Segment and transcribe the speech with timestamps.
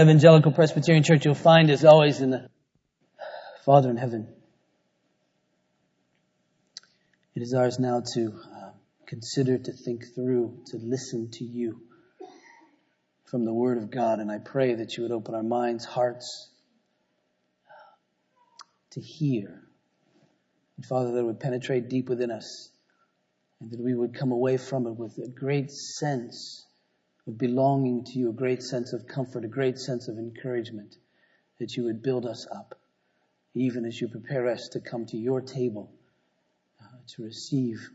[0.00, 2.50] Evangelical Presbyterian Church you'll find as always in the
[3.64, 4.26] Father in heaven.
[7.36, 8.70] It is ours now to uh,
[9.06, 11.80] consider, to think through, to listen to you
[13.26, 14.18] from the Word of God.
[14.18, 16.50] And I pray that you would open our minds, hearts,
[18.90, 19.62] to hear.
[20.76, 22.68] And Father, that it would penetrate deep within us
[23.60, 26.66] and that we would come away from it with a great sense
[27.26, 30.96] of belonging to you, a great sense of comfort, a great sense of encouragement,
[31.58, 32.78] that you would build us up,
[33.54, 35.90] even as you prepare us to come to your table
[36.80, 37.88] uh, to receive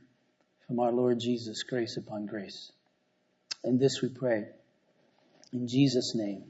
[0.65, 2.71] from our Lord Jesus grace upon grace.
[3.63, 4.45] And this we pray
[5.51, 6.45] in Jesus' name.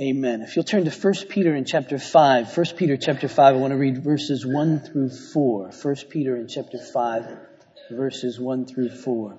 [0.00, 0.40] Amen.
[0.40, 3.72] If you'll turn to 1 Peter in chapter 5, 1 Peter chapter 5, I want
[3.72, 5.70] to read verses 1 through 4.
[5.82, 7.38] 1 Peter in chapter 5,
[7.90, 9.38] verses 1 through 4.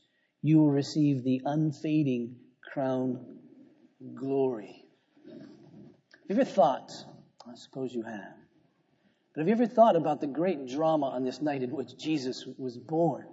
[0.41, 2.35] you will receive the unfading
[2.73, 3.25] crown
[4.15, 4.85] glory.
[5.27, 6.91] Have you ever thought,
[7.45, 8.35] I suppose you have,
[9.33, 12.45] but have you ever thought about the great drama on this night in which Jesus
[12.57, 13.25] was born?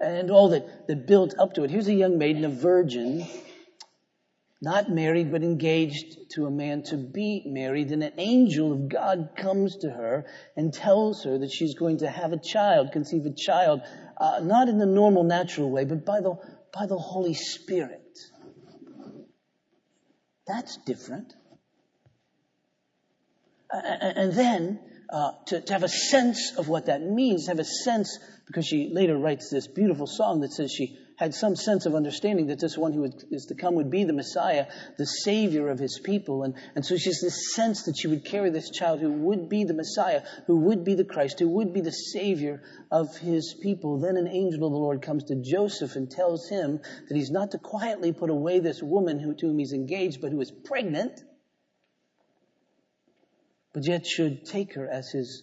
[0.00, 1.70] And all that, that built up to it.
[1.70, 3.26] Here's a young maiden, a virgin,
[4.60, 7.90] not married, but engaged to a man to be married.
[7.92, 12.10] And an angel of God comes to her and tells her that she's going to
[12.10, 13.82] have a child, conceive a child
[14.16, 16.34] uh, not in the normal natural way, but by the,
[16.72, 18.18] by the Holy Spirit.
[20.46, 21.34] That's different.
[23.70, 24.78] And then
[25.10, 28.90] uh, to, to have a sense of what that means, have a sense, because she
[28.92, 32.76] later writes this beautiful song that says she had some sense of understanding that this
[32.76, 34.66] one who is to come would be the Messiah,
[34.98, 36.42] the Savior of his people.
[36.42, 39.48] And, and so she has this sense that she would carry this child who would
[39.48, 43.54] be the Messiah, who would be the Christ, who would be the Savior of his
[43.62, 43.98] people.
[43.98, 47.52] Then an angel of the Lord comes to Joseph and tells him that he's not
[47.52, 51.22] to quietly put away this woman who, to whom he's engaged, but who is pregnant,
[53.72, 55.42] but yet should take her as his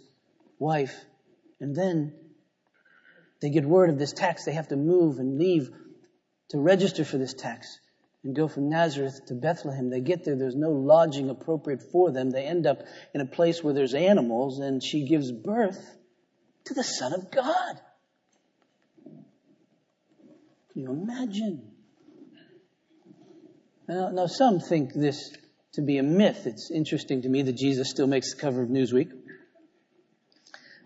[0.59, 0.95] wife.
[1.59, 2.13] And then
[3.43, 5.69] they get word of this tax, they have to move and leave
[6.47, 7.77] to register for this tax
[8.23, 9.89] and go from Nazareth to Bethlehem.
[9.89, 12.31] They get there, there's no lodging appropriate for them.
[12.31, 12.83] They end up
[13.13, 15.97] in a place where there's animals, and she gives birth
[16.65, 17.81] to the Son of God.
[20.71, 21.69] Can you imagine?
[23.89, 25.35] Now, now, some think this
[25.73, 26.47] to be a myth.
[26.47, 29.11] It's interesting to me that Jesus still makes the cover of Newsweek.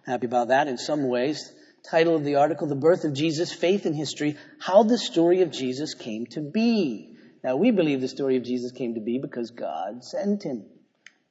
[0.07, 1.53] Happy about that in some ways.
[1.89, 5.51] Title of the article, The Birth of Jesus, Faith and History, How the Story of
[5.51, 7.13] Jesus Came to Be.
[7.43, 10.65] Now, we believe the story of Jesus came to be because God sent him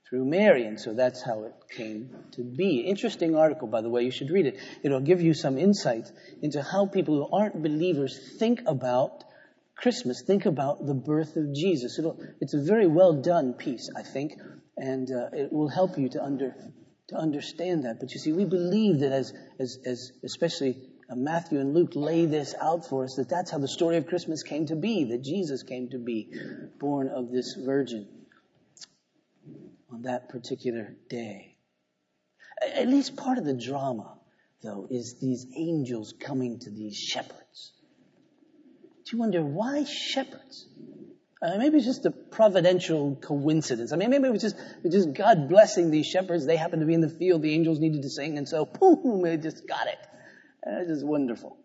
[0.08, 2.78] through Mary, and so that's how it came to be.
[2.78, 4.58] Interesting article, by the way, you should read it.
[4.82, 9.24] It'll give you some insight into how people who aren't believers think about
[9.76, 11.98] Christmas, think about the birth of Jesus.
[11.98, 14.32] It'll, it's a very well done piece, I think,
[14.76, 16.54] and uh, it will help you to under,
[17.08, 18.00] to understand that.
[18.00, 20.78] But you see, we believe that as, as, as especially
[21.08, 24.06] uh, Matthew and Luke lay this out for us, that that's how the story of
[24.06, 26.30] Christmas came to be, that Jesus came to be,
[26.78, 28.08] born of this virgin
[29.92, 31.56] on that particular day.
[32.74, 34.18] At least part of the drama,
[34.62, 37.72] though, is these angels coming to these shepherds.
[39.04, 40.66] Do you wonder why shepherds?
[41.42, 43.92] Uh, maybe it's just a providential coincidence.
[43.92, 46.46] I mean, maybe it was just, it was just God blessing these shepherds.
[46.46, 47.42] They happened to be in the field.
[47.42, 48.38] The angels needed to sing.
[48.38, 49.98] And so, boom, they just got it.
[50.62, 51.58] And it's just wonderful.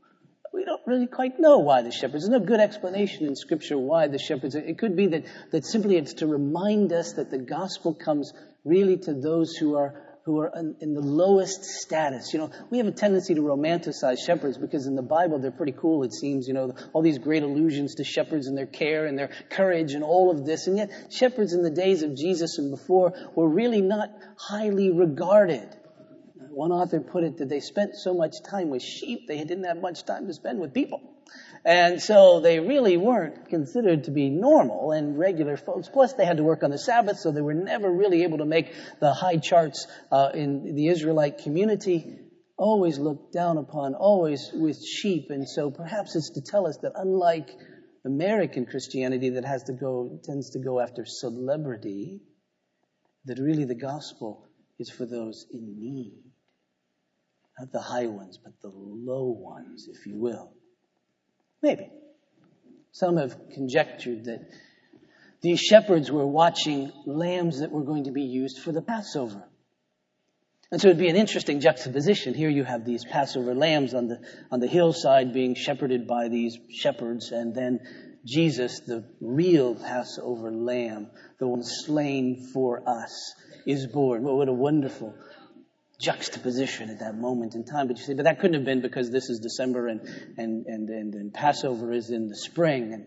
[0.54, 2.28] We don't really quite know why the shepherds.
[2.28, 4.56] There's no good explanation in scripture why the shepherds.
[4.56, 8.34] It could be that, that simply it's to remind us that the gospel comes
[8.66, 12.32] really to those who are who are in, in, the lowest status.
[12.34, 15.72] You know, we have a tendency to romanticize shepherds because in the Bible they're pretty
[15.72, 16.48] cool, it seems.
[16.48, 20.04] You know, all these great allusions to shepherds and their care and their courage and
[20.04, 20.68] all of this.
[20.68, 25.76] And yet, shepherds in the days of Jesus and before were really not highly regarded.
[26.52, 29.78] One author put it that they spent so much time with sheep, they didn't have
[29.78, 31.02] much time to spend with people.
[31.64, 35.88] And so they really weren't considered to be normal and regular folks.
[35.90, 38.46] Plus they had to work on the Sabbath, so they were never really able to
[38.46, 42.18] make the high charts uh, in the Israelite community.
[42.58, 45.28] Always looked down upon, always with sheep.
[45.30, 47.50] And so perhaps it's to tell us that unlike
[48.06, 52.22] American Christianity that has to go, tends to go after celebrity,
[53.26, 54.48] that really the gospel
[54.80, 56.24] is for those in need.
[57.60, 60.54] Not the high ones, but the low ones, if you will.
[61.62, 61.90] Maybe.
[62.92, 64.50] Some have conjectured that
[65.42, 69.44] these shepherds were watching lambs that were going to be used for the Passover.
[70.72, 72.34] And so it'd be an interesting juxtaposition.
[72.34, 74.22] Here you have these Passover lambs on the,
[74.52, 77.82] on the hillside being shepherded by these shepherds, and then
[78.24, 81.10] Jesus, the real Passover lamb,
[81.40, 83.34] the one slain for us,
[83.66, 84.24] is born.
[84.24, 85.14] What a wonderful
[86.02, 87.88] juxtaposition at that moment in time.
[87.88, 90.02] But you say, but that couldn't have been because this is December and,
[90.38, 92.94] and, and, and, and Passover is in the spring.
[92.94, 93.06] And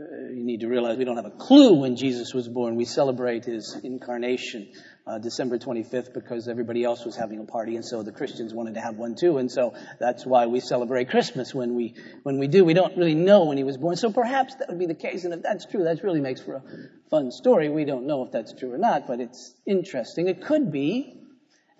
[0.00, 2.76] uh, you need to realize we don't have a clue when Jesus was born.
[2.76, 4.72] We celebrate his incarnation
[5.06, 8.74] uh, December 25th because everybody else was having a party, and so the Christians wanted
[8.74, 12.46] to have one too, and so that's why we celebrate Christmas when we when we
[12.46, 12.64] do.
[12.64, 15.24] We don't really know when he was born, so perhaps that would be the case.
[15.24, 16.62] And if that's true, that really makes for a
[17.10, 17.68] fun story.
[17.68, 20.28] We don't know if that's true or not, but it's interesting.
[20.28, 21.19] It could be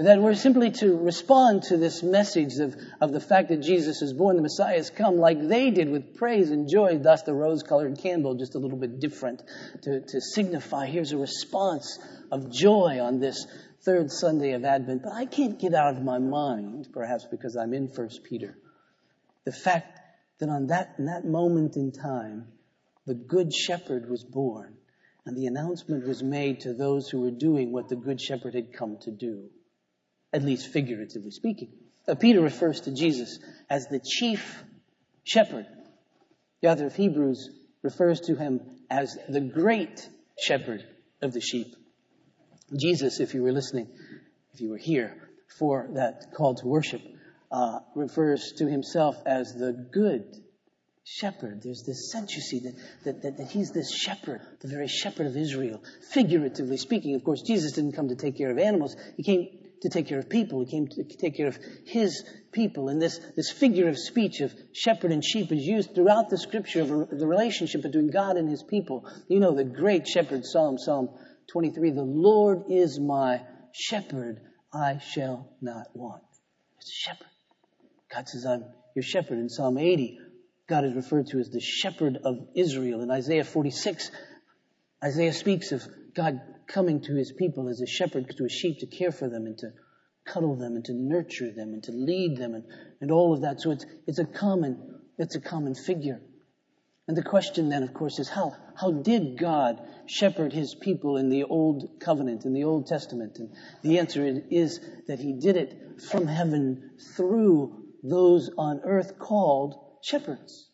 [0.00, 4.14] that we're simply to respond to this message of, of the fact that Jesus is
[4.14, 7.62] born, the Messiah has come, like they did with praise and joy, thus the rose
[7.62, 9.42] colored candle, just a little bit different,
[9.82, 11.98] to, to signify here's a response
[12.32, 13.46] of joy on this
[13.82, 15.02] third Sunday of Advent.
[15.02, 18.56] But I can't get out of my mind, perhaps because I'm in First Peter,
[19.44, 20.00] the fact
[20.38, 22.46] that on that, in that moment in time,
[23.06, 24.76] the Good Shepherd was born,
[25.26, 28.72] and the announcement was made to those who were doing what the Good Shepherd had
[28.72, 29.50] come to do
[30.32, 31.72] at least figuratively speaking.
[32.06, 33.38] Uh, Peter refers to Jesus
[33.68, 34.62] as the chief
[35.24, 35.66] shepherd.
[36.62, 37.50] The author of Hebrews
[37.82, 38.60] refers to him
[38.90, 40.84] as the great shepherd
[41.22, 41.74] of the sheep.
[42.76, 43.88] Jesus, if you were listening,
[44.52, 45.16] if you were here
[45.58, 47.02] for that call to worship,
[47.50, 50.36] uh, refers to himself as the good
[51.04, 51.62] shepherd.
[51.62, 52.74] There's this sense, you see, that,
[53.04, 55.82] that, that, that, he's this shepherd, the very shepherd of Israel.
[56.12, 58.94] Figuratively speaking, of course, Jesus didn't come to take care of animals.
[59.16, 59.48] He came
[59.82, 60.64] to take care of people.
[60.64, 62.88] He came to take care of his people.
[62.88, 66.82] And this, this figure of speech of shepherd and sheep is used throughout the scripture
[66.82, 69.10] of the relationship between God and his people.
[69.28, 71.08] You know the great shepherd psalm, Psalm
[71.52, 73.42] 23, the Lord is my
[73.72, 74.40] shepherd,
[74.72, 76.22] I shall not want.
[76.78, 77.26] It's a shepherd.
[78.14, 79.38] God says, I'm your shepherd.
[79.38, 80.18] In Psalm 80,
[80.68, 83.02] God is referred to as the shepherd of Israel.
[83.02, 84.10] In Isaiah 46,
[85.02, 88.86] Isaiah speaks of God coming to his people as a shepherd to a sheep to
[88.86, 89.72] care for them and to
[90.24, 92.64] cuddle them and to nurture them and to lead them and,
[93.00, 93.60] and all of that.
[93.60, 96.20] So it's, it's a common, it's a common figure.
[97.08, 101.28] And the question then, of course, is how, how did God shepherd his people in
[101.28, 103.38] the Old Covenant, in the Old Testament?
[103.38, 103.50] And
[103.82, 110.69] the answer is that he did it from heaven through those on earth called shepherds.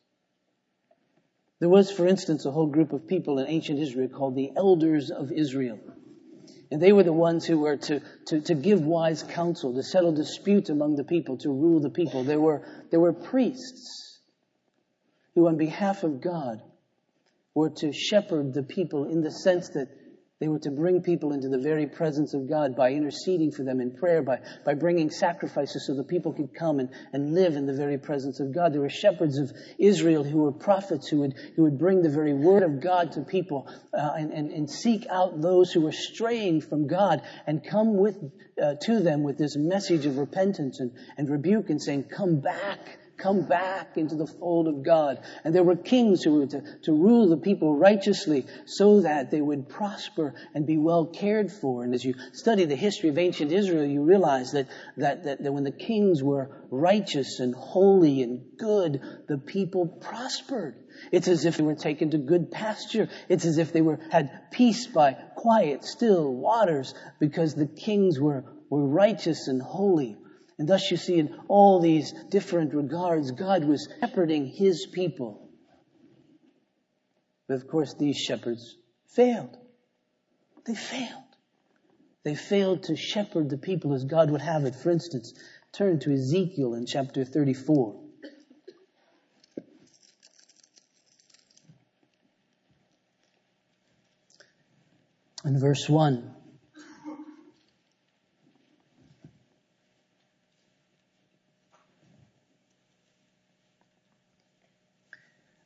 [1.58, 5.10] There was, for instance, a whole group of people in ancient Israel called the elders
[5.10, 5.78] of Israel.
[6.70, 10.12] And they were the ones who were to, to, to give wise counsel, to settle
[10.12, 12.24] disputes among the people, to rule the people.
[12.24, 14.20] There were, there were priests
[15.34, 16.60] who, on behalf of God,
[17.54, 19.88] were to shepherd the people in the sense that
[20.38, 23.80] they were to bring people into the very presence of God by interceding for them
[23.80, 27.64] in prayer, by, by bringing sacrifices so the people could come and, and live in
[27.64, 28.74] the very presence of God.
[28.74, 32.34] There were shepherds of Israel who were prophets who would, who would bring the very
[32.34, 36.60] word of God to people uh, and, and, and seek out those who were straying
[36.60, 38.18] from God and come with,
[38.62, 42.98] uh, to them with this message of repentance and, and rebuke and saying, come back
[43.18, 45.20] come back into the fold of God.
[45.44, 49.40] And there were kings who were to, to rule the people righteously so that they
[49.40, 51.84] would prosper and be well cared for.
[51.84, 55.52] And as you study the history of ancient Israel, you realize that, that, that, that
[55.52, 60.74] when the kings were righteous and holy and good, the people prospered.
[61.12, 63.08] It's as if they were taken to good pasture.
[63.28, 68.44] It's as if they were, had peace by quiet, still waters because the kings were,
[68.70, 70.16] were righteous and holy.
[70.58, 75.50] And thus you see in all these different regards, God was shepherding his people.
[77.46, 78.76] But of course, these shepherds
[79.08, 79.56] failed.
[80.64, 81.22] They failed.
[82.24, 84.74] They failed to shepherd the people as God would have it.
[84.74, 85.32] For instance,
[85.72, 88.02] turn to Ezekiel in chapter 34.
[95.44, 96.35] In verse 1.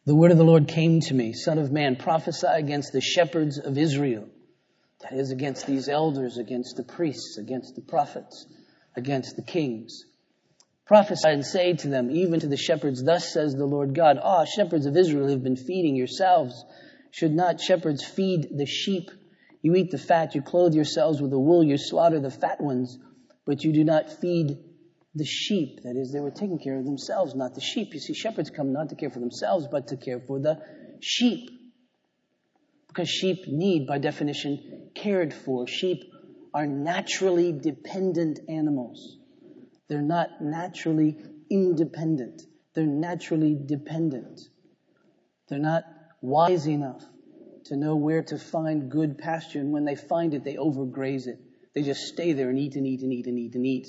[0.06, 3.58] The word of the Lord came to me, Son of man, prophesy against the shepherds
[3.58, 4.28] of Israel.
[5.02, 8.46] That is, against these elders, against the priests, against the prophets,
[8.96, 10.06] against the kings.
[10.86, 14.46] Prophesy and say to them, even to the shepherds, Thus says the Lord God, Ah,
[14.46, 16.64] shepherds of Israel have been feeding yourselves.
[17.10, 19.10] Should not shepherds feed the sheep?
[19.60, 22.98] You eat the fat, you clothe yourselves with the wool, you slaughter the fat ones,
[23.44, 24.58] but you do not feed
[25.14, 25.80] the sheep.
[25.82, 27.94] That is, they were taking care of themselves, not the sheep.
[27.94, 30.60] You see, shepherds come not to care for themselves, but to care for the
[31.00, 31.50] sheep.
[32.88, 35.66] Because sheep need, by definition, cared for.
[35.66, 36.04] Sheep
[36.52, 39.18] are naturally dependent animals.
[39.88, 41.16] They're not naturally
[41.50, 42.42] independent.
[42.74, 44.40] They're naturally dependent.
[45.48, 45.84] They're not
[46.20, 47.04] wise enough
[47.66, 51.40] to know where to find good pasture, and when they find it, they overgraze it.
[51.74, 53.88] They just stay there and eat and eat and eat and eat and eat.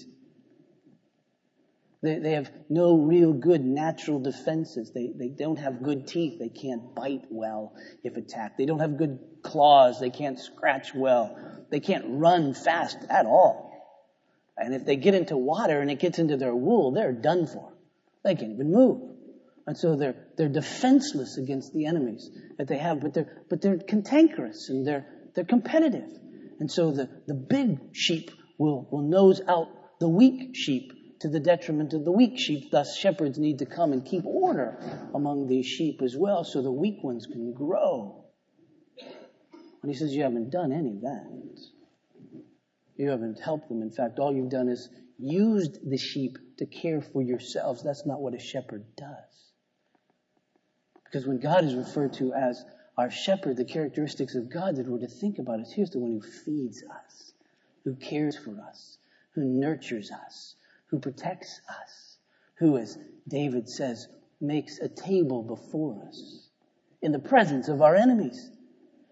[2.01, 4.91] They, they have no real good natural defenses.
[4.93, 6.39] They, they don't have good teeth.
[6.39, 8.58] They can't bite well if attacked.
[8.58, 10.00] They don't have good claws.
[10.00, 11.38] They can't scratch well.
[11.70, 13.70] They can't run fast at all.
[14.58, 17.74] And if they get into water and it gets into their wool, they're done for.
[18.24, 19.01] They can't even move.
[19.67, 23.77] And so they're, they're defenseless against the enemies that they have, but they're, but they're
[23.77, 25.05] cantankerous and they're,
[25.36, 26.10] they're competitive.
[26.60, 29.67] And so the, the big sheep will, will nose out
[30.00, 32.71] the weak sheep to the detriment of the weak sheep.
[32.71, 34.77] Thus, shepherds need to come and keep order
[35.13, 38.25] among these sheep as well so the weak ones can grow.
[39.81, 41.27] And he says, You haven't done any of that.
[42.97, 43.81] You haven't helped them.
[43.81, 47.83] In fact, all you've done is used the sheep to care for yourselves.
[47.83, 49.51] That's not what a shepherd does.
[51.05, 52.63] Because when God is referred to as
[52.97, 56.11] our shepherd, the characteristics of God that we're to think about is here's the one
[56.11, 57.33] who feeds us,
[57.83, 58.97] who cares for us,
[59.33, 60.55] who nurtures us,
[60.91, 62.17] who protects us,
[62.60, 64.07] who, as David says,
[64.39, 66.50] makes a table before us
[67.01, 68.50] in the presence of our enemies.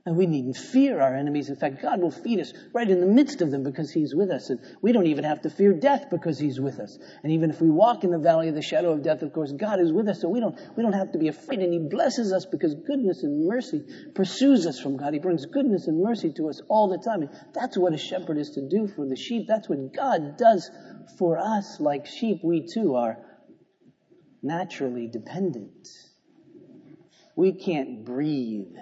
[0.05, 1.49] And we needn't fear our enemies.
[1.49, 4.31] In fact, God will feed us right in the midst of them because He's with
[4.31, 4.49] us.
[4.49, 6.97] And we don't even have to fear death because He's with us.
[7.21, 9.51] And even if we walk in the valley of the shadow of death, of course,
[9.51, 10.21] God is with us.
[10.21, 11.59] So we don't, we don't have to be afraid.
[11.59, 13.83] And He blesses us because goodness and mercy
[14.15, 15.13] pursues us from God.
[15.13, 17.21] He brings goodness and mercy to us all the time.
[17.21, 19.45] And that's what a shepherd is to do for the sheep.
[19.47, 20.71] That's what God does
[21.17, 21.79] for us.
[21.79, 23.17] Like sheep, we too are
[24.41, 25.87] naturally dependent.
[27.35, 28.75] We can't breathe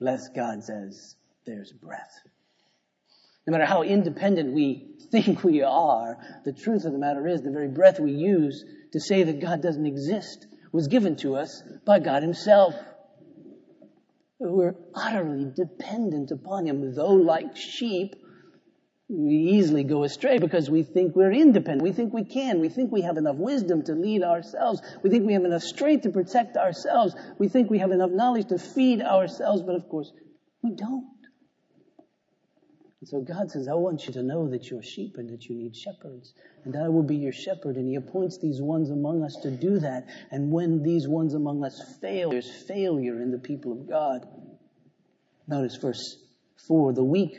[0.00, 2.20] lest God says there's breath.
[3.46, 7.50] No matter how independent we think we are, the truth of the matter is the
[7.50, 12.00] very breath we use to say that God doesn't exist was given to us by
[12.00, 12.74] God Himself.
[14.40, 18.16] We're utterly dependent upon Him, though like sheep,
[19.08, 21.82] we easily go astray because we think we're independent.
[21.82, 22.60] We think we can.
[22.60, 24.80] We think we have enough wisdom to lead ourselves.
[25.02, 27.14] We think we have enough strength to protect ourselves.
[27.38, 30.10] We think we have enough knowledge to feed ourselves, but of course,
[30.62, 31.10] we don't.
[33.00, 35.54] And so God says, I want you to know that you're sheep and that you
[35.54, 36.32] need shepherds.
[36.64, 37.76] And I will be your shepherd.
[37.76, 40.06] And He appoints these ones among us to do that.
[40.30, 44.26] And when these ones among us fail, there's failure in the people of God.
[45.46, 46.16] Notice verse
[46.66, 47.38] 4 the weak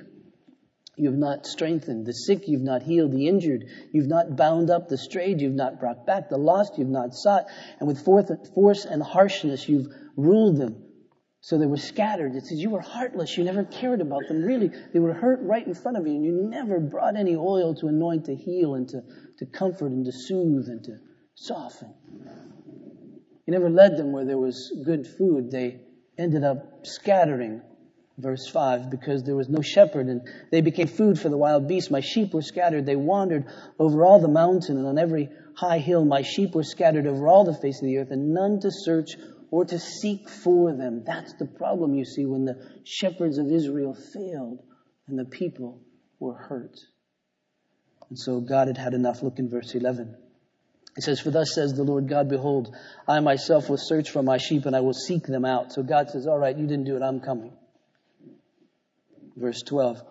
[0.98, 2.06] you have not strengthened.
[2.06, 3.12] The sick you've not healed.
[3.12, 4.88] The injured you've not bound up.
[4.88, 6.30] The strayed you've not brought back.
[6.30, 7.46] The lost you've not sought.
[7.80, 10.84] And with force and harshness you've ruled them.
[11.42, 12.36] So they were scattered.
[12.36, 13.38] It says you were heartless.
[13.38, 14.42] You never cared about them.
[14.42, 17.76] Really, they were hurt right in front of you, and you never brought any oil
[17.76, 19.04] to anoint, to heal, and to,
[19.38, 20.98] to comfort, and to soothe, and to
[21.36, 21.94] soften.
[23.46, 25.52] You never led them where there was good food.
[25.52, 25.82] They
[26.18, 27.62] ended up scattering
[28.18, 31.92] Verse 5, because there was no shepherd and they became food for the wild beasts.
[31.92, 32.86] My sheep were scattered.
[32.86, 33.46] They wandered
[33.78, 36.06] over all the mountain and on every high hill.
[36.06, 39.18] My sheep were scattered over all the face of the earth and none to search
[39.52, 41.04] or to seek for them.
[41.06, 42.56] That's the problem you see when the
[42.86, 44.60] shepherds of Israel failed
[45.08, 45.82] and the people
[46.18, 46.80] were hurt.
[48.10, 49.24] And so God had had enough.
[49.24, 50.16] Look in verse 11.
[50.96, 52.74] It says, For thus says the Lord God, behold,
[53.10, 55.74] I myself will search for my sheep and I will seek them out.
[55.74, 57.02] So God says, all right, you didn't do it.
[57.02, 57.52] I'm coming
[59.36, 60.02] verse 12.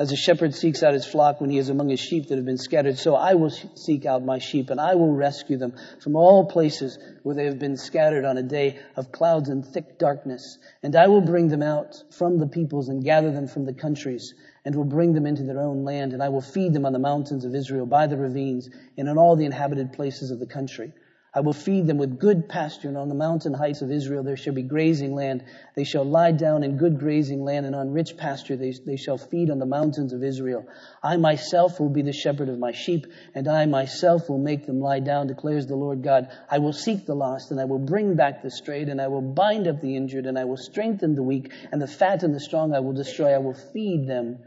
[0.00, 2.44] As a shepherd seeks out his flock when he is among his sheep that have
[2.44, 6.14] been scattered, so I will seek out my sheep and I will rescue them from
[6.14, 10.56] all places where they have been scattered on a day of clouds and thick darkness.
[10.84, 14.34] And I will bring them out from the peoples and gather them from the countries
[14.64, 16.12] and will bring them into their own land.
[16.12, 19.18] And I will feed them on the mountains of Israel by the ravines and in
[19.18, 20.92] all the inhabited places of the country.
[21.38, 24.36] I will feed them with good pasture, and on the mountain heights of Israel there
[24.36, 25.44] shall be grazing land.
[25.76, 29.18] They shall lie down in good grazing land, and on rich pasture they, they shall
[29.18, 30.66] feed on the mountains of Israel.
[31.00, 34.80] I myself will be the shepherd of my sheep, and I myself will make them
[34.80, 36.26] lie down, declares the Lord God.
[36.50, 39.22] I will seek the lost, and I will bring back the strayed, and I will
[39.22, 42.40] bind up the injured, and I will strengthen the weak, and the fat and the
[42.40, 43.32] strong I will destroy.
[43.32, 44.40] I will feed them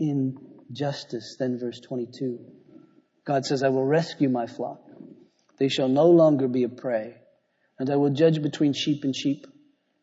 [0.00, 0.36] in
[0.72, 1.36] justice.
[1.38, 2.40] Then verse 22.
[3.24, 4.80] God says, I will rescue my flock.
[5.58, 7.16] They shall no longer be a prey.
[7.78, 9.46] And I will judge between sheep and sheep.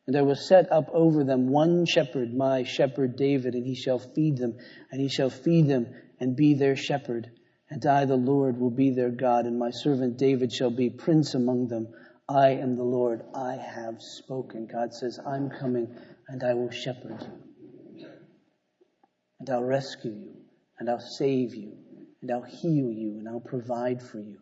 [0.07, 3.99] And I will set up over them one shepherd, my shepherd David, and he shall
[3.99, 4.57] feed them,
[4.91, 5.87] and he shall feed them
[6.19, 7.31] and be their shepherd.
[7.69, 11.35] And I, the Lord, will be their God, and my servant David shall be prince
[11.35, 11.87] among them.
[12.27, 13.23] I am the Lord.
[13.33, 14.67] I have spoken.
[14.67, 15.95] God says, I'm coming,
[16.27, 17.25] and I will shepherd
[17.95, 18.07] you.
[19.39, 20.35] And I'll rescue you,
[20.79, 21.77] and I'll save you,
[22.21, 24.39] and I'll heal you, and I'll provide for you.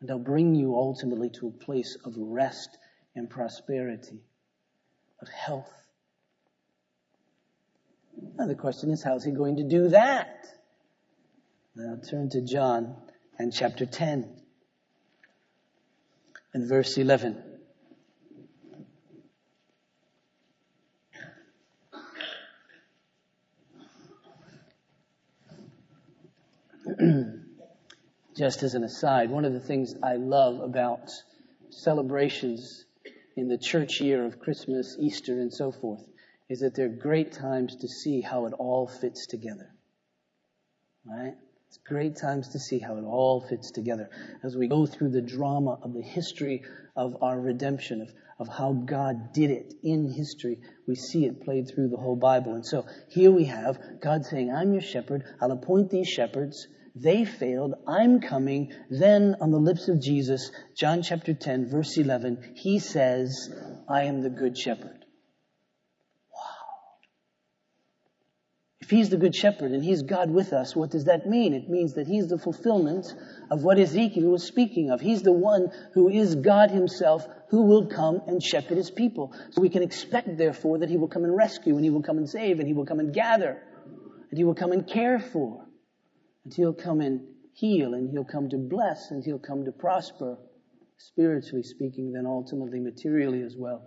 [0.00, 2.78] And I'll bring you ultimately to a place of rest
[3.16, 4.20] and prosperity,
[5.20, 5.72] of health.
[8.36, 10.46] Now the question is, how's he going to do that?
[11.74, 12.96] Now turn to John
[13.38, 14.28] and chapter 10
[16.54, 17.47] and verse 11.
[28.38, 31.10] Just as an aside, one of the things I love about
[31.70, 32.84] celebrations
[33.36, 36.04] in the church year of Christmas, Easter, and so forth
[36.48, 39.68] is that they're great times to see how it all fits together.
[41.04, 41.34] Right?
[41.66, 44.08] It's great times to see how it all fits together
[44.44, 46.62] as we go through the drama of the history
[46.94, 50.60] of our redemption, of, of how God did it in history.
[50.86, 52.54] We see it played through the whole Bible.
[52.54, 55.24] And so here we have God saying, I'm your shepherd.
[55.40, 56.68] I'll appoint these shepherds.
[57.00, 57.74] They failed.
[57.86, 58.72] I'm coming.
[58.90, 63.50] Then on the lips of Jesus, John chapter 10, verse 11, he says,
[63.88, 65.04] I am the good shepherd.
[66.32, 66.40] Wow.
[68.80, 71.54] If he's the good shepherd and he's God with us, what does that mean?
[71.54, 73.06] It means that he's the fulfillment
[73.50, 75.00] of what Ezekiel was speaking of.
[75.00, 79.32] He's the one who is God himself who will come and shepherd his people.
[79.50, 82.18] So we can expect, therefore, that he will come and rescue and he will come
[82.18, 83.62] and save and he will come and gather
[84.30, 85.67] and he will come and care for.
[86.54, 87.20] He'll come and
[87.52, 90.38] heal and he'll come to bless and he'll come to prosper,
[90.96, 93.82] spiritually speaking, then ultimately materially as well.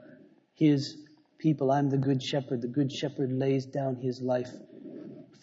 [0.53, 0.97] His
[1.38, 2.62] people, I'm the good shepherd.
[2.62, 4.51] The good shepherd lays down his life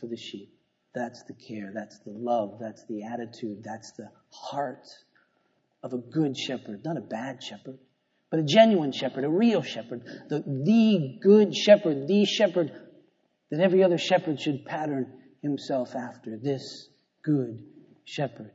[0.00, 0.54] for the sheep.
[0.94, 4.88] That's the care, that's the love, that's the attitude, that's the heart
[5.82, 7.78] of a good shepherd, not a bad shepherd,
[8.30, 12.72] but a genuine shepherd, a real shepherd, the, the good shepherd, the shepherd
[13.50, 15.12] that every other shepherd should pattern
[15.42, 16.36] himself after.
[16.36, 16.88] This
[17.28, 17.62] good
[18.04, 18.52] shepherd.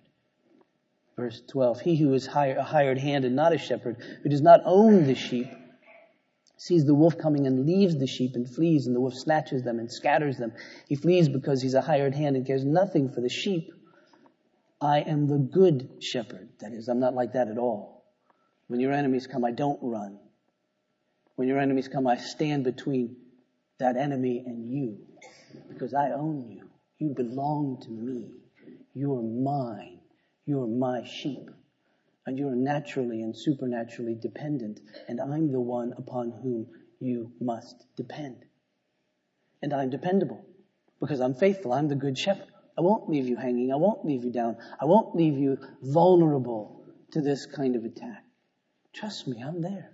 [1.15, 4.61] Verse 12, he who is a hired hand and not a shepherd, who does not
[4.65, 5.47] own the sheep,
[6.57, 9.77] sees the wolf coming and leaves the sheep and flees, and the wolf snatches them
[9.77, 10.51] and scatters them.
[10.89, 13.71] He flees because he's a hired hand and cares nothing for the sheep.
[14.81, 16.49] I am the good shepherd.
[16.61, 18.05] That is, I'm not like that at all.
[18.67, 20.17] When your enemies come, I don't run.
[21.35, 23.17] When your enemies come, I stand between
[23.77, 24.97] that enemy and you
[25.69, 26.69] because I own you.
[26.97, 28.31] You belong to me.
[28.93, 29.99] You're mine.
[30.45, 31.49] You're my sheep.
[32.25, 34.79] And you're naturally and supernaturally dependent,
[35.09, 36.67] and I'm the one upon whom
[36.99, 38.45] you must depend.
[39.61, 40.45] And I'm dependable
[41.01, 41.73] because I'm faithful.
[41.73, 42.47] I'm the good shepherd.
[42.77, 43.71] I won't leave you hanging.
[43.73, 44.57] I won't leave you down.
[44.79, 48.23] I won't leave you vulnerable to this kind of attack.
[48.93, 49.92] Trust me, I'm there.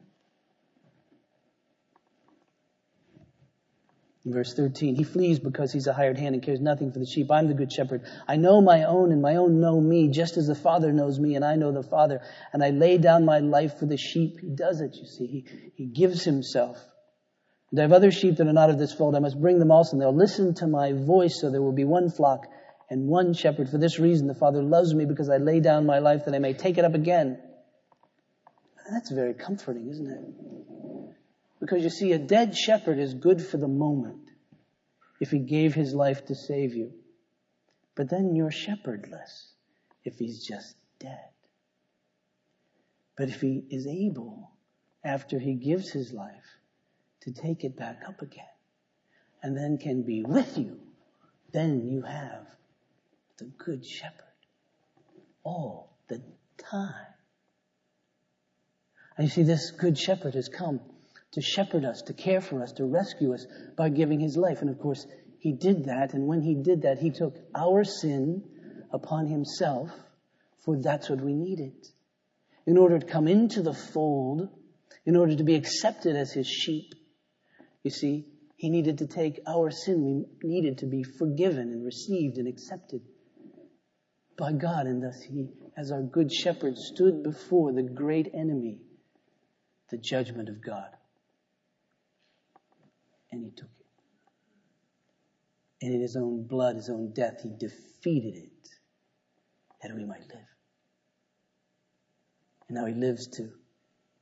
[4.33, 7.31] Verse 13, he flees because he's a hired hand and cares nothing for the sheep.
[7.31, 8.03] I'm the good shepherd.
[8.27, 11.35] I know my own and my own know me, just as the Father knows me
[11.35, 12.21] and I know the Father.
[12.53, 14.39] And I lay down my life for the sheep.
[14.39, 15.27] He does it, you see.
[15.27, 16.77] He, he gives himself.
[17.71, 19.15] And I have other sheep that are not of this fold.
[19.15, 21.85] I must bring them also and they'll listen to my voice so there will be
[21.85, 22.47] one flock
[22.89, 23.69] and one shepherd.
[23.69, 26.39] For this reason the Father loves me because I lay down my life that I
[26.39, 27.39] may take it up again.
[28.91, 30.78] That's very comforting, isn't it?
[31.59, 34.29] Because you see, a dead shepherd is good for the moment
[35.19, 36.93] if he gave his life to save you.
[37.95, 39.51] But then you're shepherdless
[40.05, 41.29] if he's just dead.
[43.17, 44.51] But if he is able,
[45.03, 46.45] after he gives his life,
[47.21, 48.45] to take it back up again,
[49.43, 50.79] and then can be with you,
[51.51, 52.45] then you have
[53.37, 54.23] the good shepherd
[55.43, 56.21] all the
[56.57, 56.93] time.
[59.17, 60.79] And you see, this good shepherd has come
[61.31, 63.45] to shepherd us, to care for us, to rescue us
[63.77, 64.61] by giving his life.
[64.61, 65.05] And of course,
[65.39, 66.13] he did that.
[66.13, 68.43] And when he did that, he took our sin
[68.91, 69.89] upon himself,
[70.65, 71.73] for that's what we needed.
[72.69, 74.47] in order to come into the fold,
[75.03, 76.93] in order to be accepted as his sheep,
[77.83, 80.25] you see, he needed to take our sin.
[80.43, 83.01] We needed to be forgiven and received and accepted
[84.37, 84.85] by God.
[84.85, 88.81] And thus he, as our good shepherd, stood before the great enemy,
[89.89, 90.89] the judgment of God.
[93.31, 93.85] And he took it.
[95.81, 98.69] And in his own blood, his own death, he defeated it
[99.81, 100.47] that we might live.
[102.67, 103.49] And now he lives to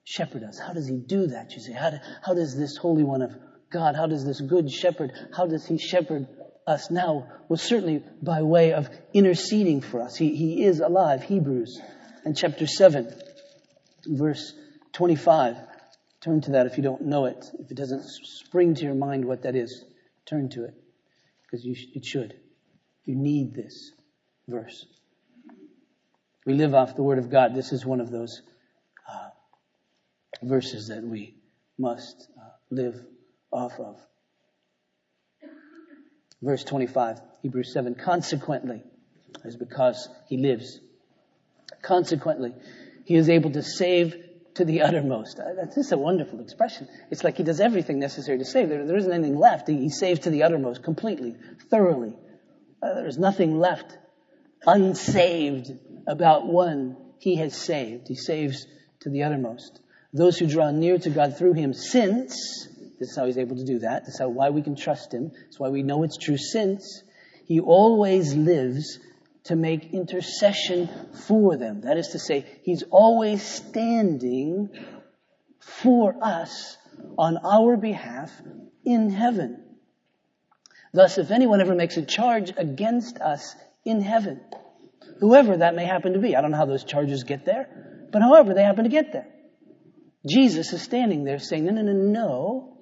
[0.03, 0.59] shepherd us.
[0.59, 1.73] How does he do that, you say?
[1.73, 3.35] How, do, how does this Holy One of
[3.69, 6.27] God, how does this good shepherd, how does he shepherd
[6.65, 7.27] us now?
[7.49, 10.15] Well, certainly by way of interceding for us.
[10.15, 11.23] He, he is alive.
[11.23, 11.81] Hebrews
[12.23, 13.13] and chapter 7,
[14.05, 14.53] verse
[14.93, 15.57] 25.
[16.27, 17.49] Turn to that if you don't know it.
[17.57, 19.85] If it doesn't spring to your mind what that is,
[20.25, 20.73] turn to it.
[21.43, 22.35] Because sh- it should.
[23.05, 23.93] You need this
[24.45, 24.85] verse.
[26.45, 27.55] We live off the Word of God.
[27.55, 28.41] This is one of those
[29.09, 29.29] uh,
[30.43, 31.35] verses that we
[31.77, 33.01] must uh, live
[33.49, 33.97] off of.
[36.41, 38.83] Verse 25, Hebrews 7, consequently,
[39.45, 40.77] is because he lives.
[41.81, 42.53] Consequently,
[43.05, 44.26] he is able to save
[44.57, 45.39] to the uttermost.
[45.39, 46.87] Uh, that's just a wonderful expression.
[47.09, 48.69] It's like he does everything necessary to save.
[48.69, 49.67] There, there isn't anything left.
[49.67, 51.35] He, he saves to the uttermost, completely,
[51.69, 52.13] thoroughly.
[52.81, 53.97] Uh, there's nothing left
[54.65, 55.71] unsaved
[56.07, 58.07] about one he has saved.
[58.07, 58.65] He saves
[59.01, 59.79] to the uttermost.
[60.13, 62.67] Those who draw near to God through him, since
[62.99, 64.05] this is how he's able to do that.
[64.05, 65.31] This is how, why we can trust him.
[65.47, 67.03] It's why we know it's true since
[67.45, 68.99] he always lives
[69.47, 70.89] to make intercession
[71.27, 71.81] for them.
[71.81, 74.69] That is to say, he's always standing
[75.59, 76.77] for us
[77.17, 78.31] on our behalf
[78.85, 79.63] in heaven.
[80.93, 84.41] Thus, if anyone ever makes a charge against us in heaven,
[85.19, 88.21] whoever that may happen to be, I don't know how those charges get there, but
[88.21, 89.27] however they happen to get there,
[90.25, 92.77] Jesus is standing there saying, no, no, no, no,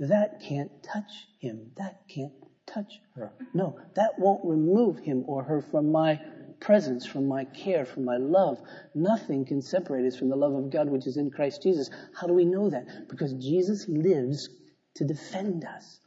[0.00, 1.72] that can't touch him.
[1.76, 2.32] That can't
[2.74, 3.32] touch her.
[3.52, 6.20] No, that won't remove him or her from my
[6.60, 8.58] presence, from my care, from my love.
[8.94, 11.90] Nothing can separate us from the love of God which is in Christ Jesus.
[12.14, 13.08] How do we know that?
[13.08, 14.48] Because Jesus lives
[14.96, 16.00] to defend us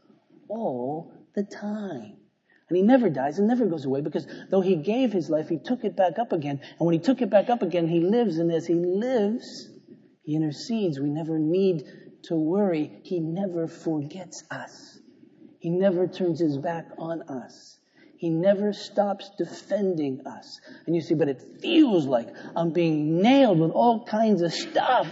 [0.49, 2.17] all the time.
[2.69, 5.57] And he never dies and never goes away because though he gave his life, he
[5.57, 6.59] took it back up again.
[6.79, 8.39] And when he took it back up again, he lives.
[8.39, 9.69] And as he lives,
[10.23, 10.99] he intercedes.
[10.99, 11.85] We never need
[12.23, 14.99] to worry, He never forgets us.
[15.67, 17.77] He never turns His back on us.
[18.15, 20.61] He never stops defending us.
[20.85, 25.07] And you see, but it feels like I'm being nailed with all kinds of stuff.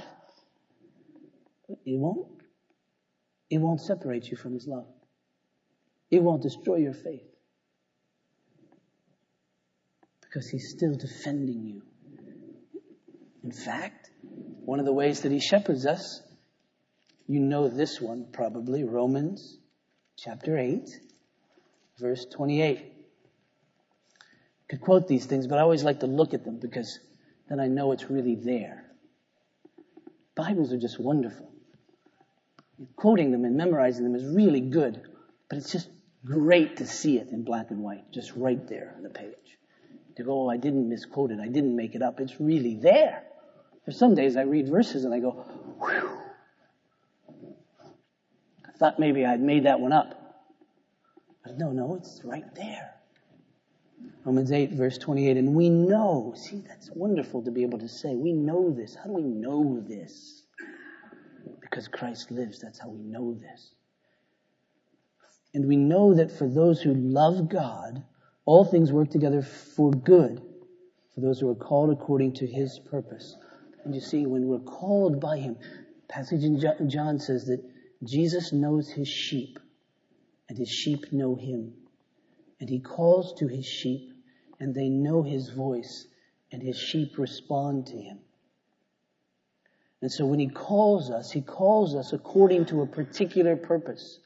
[1.68, 2.42] It won't.
[3.50, 4.88] It won't separate you from His love.
[6.10, 7.28] It won't destroy your faith.
[10.22, 11.82] Because He's still defending you.
[13.44, 16.22] In fact, one of the ways that He shepherds us
[17.28, 19.58] you know this one probably, Romans
[20.18, 20.90] chapter 8,
[22.00, 22.78] verse 28.
[22.78, 22.84] I
[24.70, 27.00] could quote these things, but I always like to look at them because
[27.50, 28.86] then I know it's really there.
[30.36, 31.52] Bibles are just wonderful.
[32.96, 35.02] Quoting them and memorizing them is really good,
[35.50, 35.90] but it's just
[36.26, 39.34] great to see it in black and white, just right there on the page.
[40.18, 42.20] To go, oh, I didn't misquote it, I didn't make it up.
[42.20, 43.24] It's really there.
[43.86, 45.32] There's some days I read verses and I go,
[45.80, 46.25] whew,
[48.78, 50.22] thought maybe I'd made that one up.
[51.44, 52.92] But no, no, it's right there.
[54.24, 55.38] Romans 8, verse 28.
[55.38, 58.16] And we know, see, that's wonderful to be able to say.
[58.16, 58.96] We know this.
[58.96, 60.44] How do we know this?
[61.62, 62.60] Because Christ lives.
[62.60, 63.72] That's how we know this.
[65.54, 68.04] And we know that for those who love God,
[68.46, 70.42] all things work together for good,
[71.14, 73.38] for those who are called according to his purpose.
[73.84, 75.56] And you see, when we're called by him,
[76.10, 76.60] passage in
[76.90, 77.64] John says that
[78.04, 79.60] Jesus knows his sheep,
[80.50, 81.74] and his sheep know him.
[82.60, 84.14] And he calls to his sheep,
[84.60, 86.08] and they know his voice,
[86.52, 88.20] and his sheep respond to him.
[90.02, 94.20] And so when he calls us, he calls us according to a particular purpose.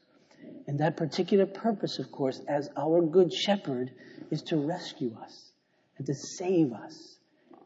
[0.66, 3.90] And that particular purpose, of course, as our good shepherd,
[4.30, 5.52] is to rescue us
[5.96, 7.18] and to save us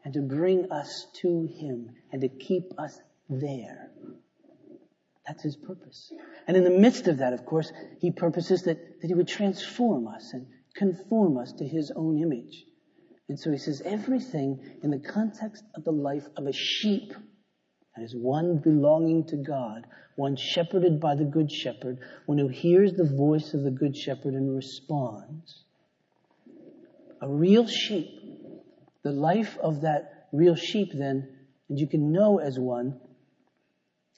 [0.03, 3.91] and to bring us to him and to keep us there.
[5.27, 6.11] That's his purpose.
[6.47, 10.07] And in the midst of that, of course, he purposes that, that he would transform
[10.07, 12.65] us and conform us to his own image.
[13.27, 17.13] And so he says everything in the context of the life of a sheep,
[17.95, 22.93] that is one belonging to God, one shepherded by the good shepherd, one who hears
[22.93, 25.63] the voice of the good shepherd and responds.
[27.21, 28.09] A real sheep,
[29.03, 31.35] the life of that real sheep then
[31.69, 32.99] And you can know as one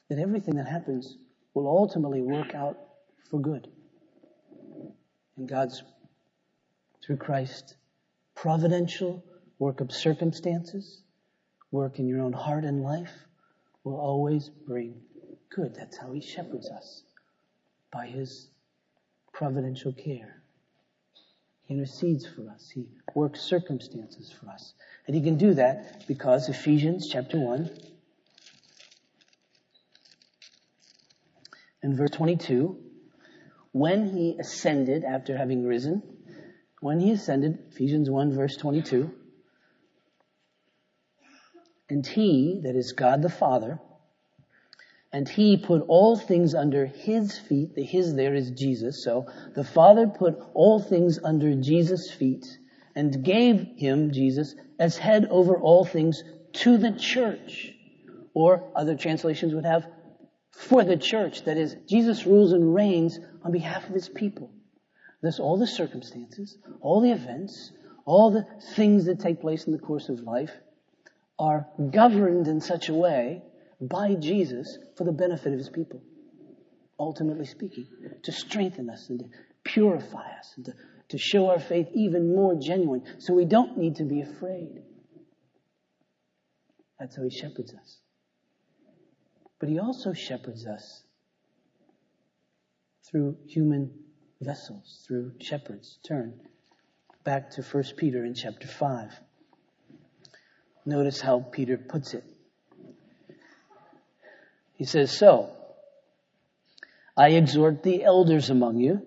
[0.09, 1.17] that everything that happens
[1.53, 2.77] will ultimately work out
[3.29, 3.67] for good.
[5.37, 5.83] And God's,
[7.03, 7.75] through Christ,
[8.35, 9.23] providential
[9.59, 11.01] work of circumstances,
[11.71, 13.13] work in your own heart and life,
[13.83, 15.01] will always bring
[15.49, 15.75] good.
[15.75, 17.03] That's how He shepherds us,
[17.91, 18.49] by His
[19.33, 20.41] providential care.
[21.67, 22.69] He intercedes for us.
[22.73, 24.73] He works circumstances for us.
[25.05, 27.69] And he can do that because Ephesians chapter 1
[31.88, 32.78] and verse 22,
[33.71, 36.04] when he ascended after having risen,
[36.82, 39.10] when he ascended, Ephesians 1 verse 22,
[41.89, 43.80] and he, that is God the Father,
[45.13, 47.73] and he put all things under his feet.
[47.73, 49.02] The his there is Jesus.
[49.02, 52.45] So the Father put all things under Jesus' feet
[52.95, 56.21] and gave him, Jesus, as head over all things
[56.63, 57.71] to the church.
[58.34, 59.88] Or other translations would have
[60.57, 61.43] for the church.
[61.45, 64.51] That is, Jesus rules and reigns on behalf of his people.
[65.21, 67.71] Thus all the circumstances, all the events,
[68.05, 70.51] all the things that take place in the course of life
[71.39, 73.43] are governed in such a way
[73.79, 76.01] by Jesus for the benefit of his people.
[76.99, 77.87] Ultimately speaking,
[78.23, 79.25] to strengthen us and to
[79.63, 80.73] purify us and to,
[81.09, 84.81] to show our faith even more genuine so we don't need to be afraid.
[86.99, 87.99] That's how he shepherds us.
[89.59, 91.03] But he also shepherds us
[93.09, 93.91] through human
[94.41, 95.97] vessels, through shepherds.
[96.07, 96.39] Turn
[97.23, 99.11] back to 1 Peter in chapter 5.
[100.85, 102.23] Notice how Peter puts it.
[104.75, 105.49] He says, So,
[107.17, 109.01] I exhort the elders among you,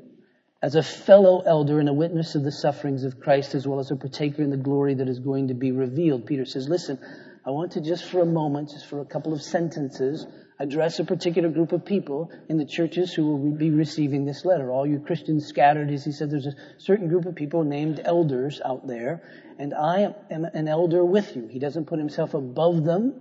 [0.62, 3.90] as a fellow elder and a witness of the sufferings of Christ, as well as
[3.90, 6.26] a partaker in the glory that is going to be revealed.
[6.26, 6.98] Peter says, Listen,
[7.44, 10.26] I want to just for a moment, just for a couple of sentences,
[10.58, 14.70] address a particular group of people in the churches who will be receiving this letter.
[14.70, 18.60] All you Christians scattered, as he said, there's a certain group of people named elders
[18.62, 19.22] out there,
[19.58, 21.46] and I am an elder with you.
[21.46, 23.14] He doesn't put himself above them.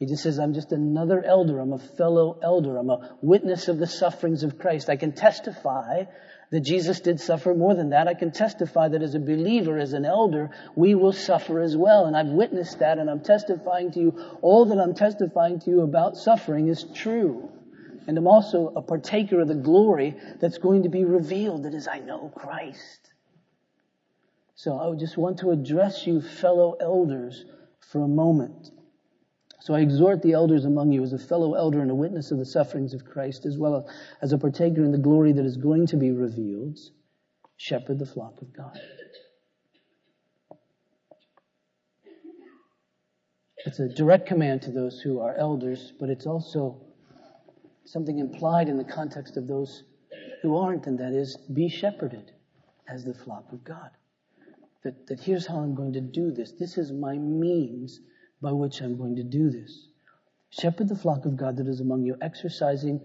[0.00, 1.60] He just says, I'm just another elder.
[1.60, 2.76] I'm a fellow elder.
[2.76, 4.90] I'm a witness of the sufferings of Christ.
[4.90, 6.04] I can testify
[6.50, 8.08] that Jesus did suffer more than that.
[8.08, 12.06] I can testify that as a believer, as an elder, we will suffer as well.
[12.06, 14.38] And I've witnessed that and I'm testifying to you.
[14.42, 17.50] All that I'm testifying to you about suffering is true.
[18.06, 21.86] And I'm also a partaker of the glory that's going to be revealed that is,
[21.86, 23.12] I know Christ.
[24.56, 27.44] So I would just want to address you fellow elders
[27.92, 28.70] for a moment.
[29.60, 32.38] So I exhort the elders among you as a fellow elder and a witness of
[32.38, 33.88] the sufferings of Christ, as well
[34.22, 36.78] as a partaker in the glory that is going to be revealed.
[37.56, 38.80] Shepherd the flock of God.
[43.66, 46.80] It's a direct command to those who are elders, but it's also
[47.84, 49.84] something implied in the context of those
[50.40, 52.32] who aren't, and that is, be shepherded
[52.88, 53.90] as the flock of God.
[54.84, 56.52] That, that here's how I'm going to do this.
[56.52, 58.00] This is my means
[58.40, 59.86] by which I'm going to do this.
[60.50, 63.00] Shepherd the flock of God that is among you, exercising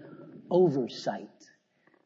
[0.50, 1.30] oversight.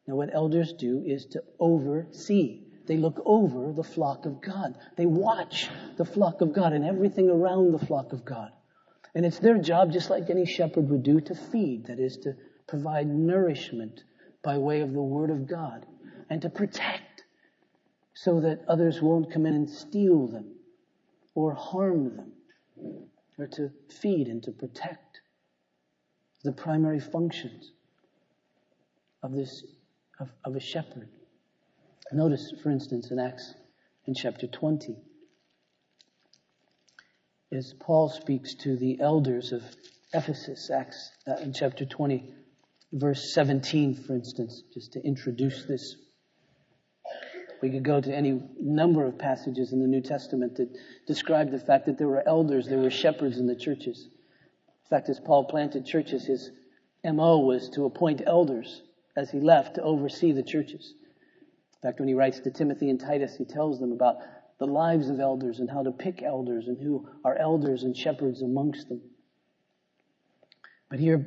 [0.06, 2.64] Now, what elders do is to oversee.
[2.86, 4.76] They look over the flock of God.
[4.96, 8.50] They watch the flock of God and everything around the flock of God.
[9.14, 12.34] And it's their job, just like any shepherd would do, to feed, that is, to
[12.66, 14.02] provide nourishment
[14.42, 15.86] by way of the Word of God,
[16.28, 17.24] and to protect
[18.14, 20.54] so that others won't come in and steal them
[21.34, 22.32] or harm them
[23.40, 25.20] are to feed and to protect
[26.42, 27.72] the primary functions
[29.22, 29.64] of this
[30.18, 31.08] of, of a shepherd.
[32.12, 33.54] Notice, for instance, in Acts
[34.06, 34.96] in chapter 20,
[37.52, 39.62] as Paul speaks to the elders of
[40.12, 42.34] Ephesus, Acts uh, in chapter 20,
[42.92, 45.94] verse 17, for instance, just to introduce this
[47.62, 51.58] we could go to any number of passages in the New Testament that describe the
[51.58, 54.08] fact that there were elders, there were shepherds in the churches.
[54.84, 56.50] In fact, as Paul planted churches, his
[57.04, 58.82] MO was to appoint elders
[59.16, 60.94] as he left to oversee the churches.
[61.82, 64.16] In fact, when he writes to Timothy and Titus, he tells them about
[64.58, 68.42] the lives of elders and how to pick elders and who are elders and shepherds
[68.42, 69.00] amongst them.
[70.90, 71.26] But here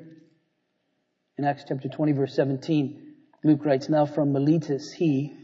[1.38, 5.36] in Acts chapter 20, verse 17, Luke writes, Now from Miletus he,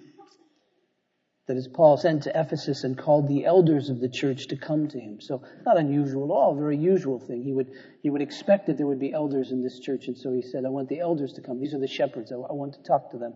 [1.50, 4.88] that is Paul sent to Ephesus and called the elders of the church to come
[4.88, 5.20] to him.
[5.20, 7.42] So not unusual at all, very usual thing.
[7.42, 7.72] He would,
[8.04, 10.06] he would expect that there would be elders in this church.
[10.06, 11.60] And so he said, I want the elders to come.
[11.60, 12.32] These are the shepherds.
[12.32, 13.34] I, I want to talk to them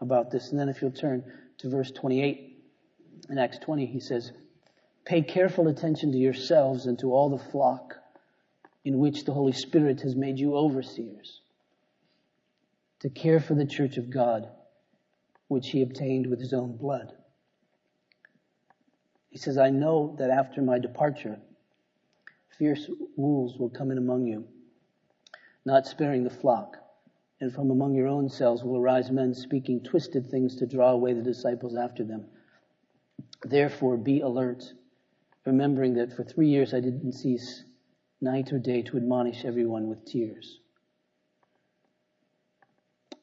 [0.00, 0.50] about this.
[0.50, 1.22] And then if you'll turn
[1.58, 2.64] to verse 28
[3.30, 4.32] in Acts 20, he says,
[5.04, 7.94] pay careful attention to yourselves and to all the flock
[8.84, 11.40] in which the Holy Spirit has made you overseers
[13.02, 14.48] to care for the church of God,
[15.46, 17.12] which he obtained with his own blood.
[19.32, 21.40] He says, I know that after my departure,
[22.58, 24.44] fierce wolves will come in among you,
[25.64, 26.76] not sparing the flock.
[27.40, 31.14] And from among your own selves will arise men speaking twisted things to draw away
[31.14, 32.26] the disciples after them.
[33.42, 34.70] Therefore, be alert,
[35.46, 37.64] remembering that for three years I didn't cease
[38.20, 40.60] night or day to admonish everyone with tears.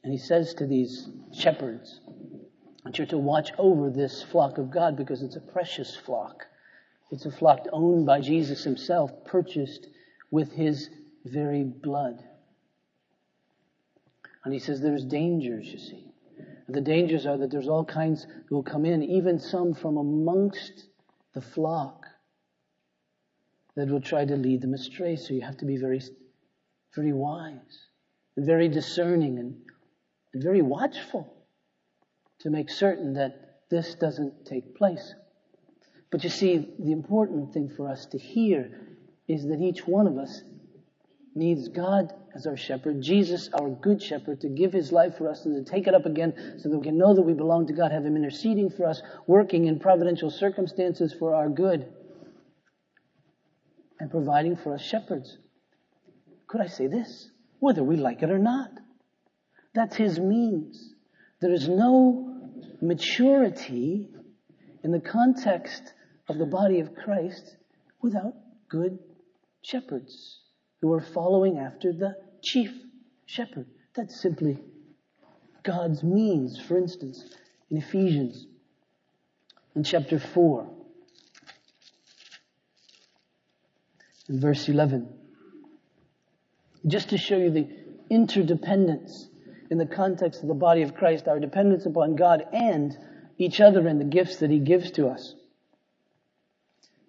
[0.03, 2.01] And he says to these shepherds,
[2.79, 6.45] I want you to watch over this flock of God because it's a precious flock.
[7.11, 9.87] It's a flock owned by Jesus himself, purchased
[10.31, 10.89] with his
[11.25, 12.23] very blood.
[14.45, 16.05] And he says there's dangers, you see.
[16.69, 20.87] The dangers are that there's all kinds who will come in, even some from amongst
[21.33, 22.05] the flock
[23.75, 25.17] that will try to lead them astray.
[25.17, 26.01] So you have to be very,
[26.95, 27.87] very wise
[28.37, 29.57] and very discerning and,
[30.33, 31.38] and very watchful
[32.39, 35.13] to make certain that this doesn't take place.
[36.11, 38.71] But you see, the important thing for us to hear
[39.27, 40.41] is that each one of us
[41.35, 45.45] needs God as our shepherd, Jesus, our good shepherd, to give his life for us
[45.45, 47.73] and to take it up again so that we can know that we belong to
[47.73, 51.87] God, have him interceding for us, working in providential circumstances for our good,
[53.99, 55.37] and providing for us shepherds.
[56.47, 57.29] Could I say this?
[57.59, 58.71] Whether we like it or not.
[59.75, 60.93] That's his means.
[61.41, 62.28] There is no
[62.81, 64.09] maturity
[64.83, 65.93] in the context
[66.27, 67.57] of the body of Christ
[68.01, 68.33] without
[68.69, 68.99] good
[69.61, 70.39] shepherds
[70.81, 72.71] who are following after the chief
[73.25, 73.67] shepherd.
[73.95, 74.59] That's simply
[75.63, 76.59] God's means.
[76.59, 77.23] For instance,
[77.69, 78.45] in Ephesians,
[79.75, 80.69] in chapter 4,
[84.29, 85.09] in verse 11,
[86.87, 87.67] just to show you the
[88.09, 89.27] interdependence
[89.69, 92.97] in the context of the body of Christ, our dependence upon God and
[93.37, 95.35] each other and the gifts that He gives to us.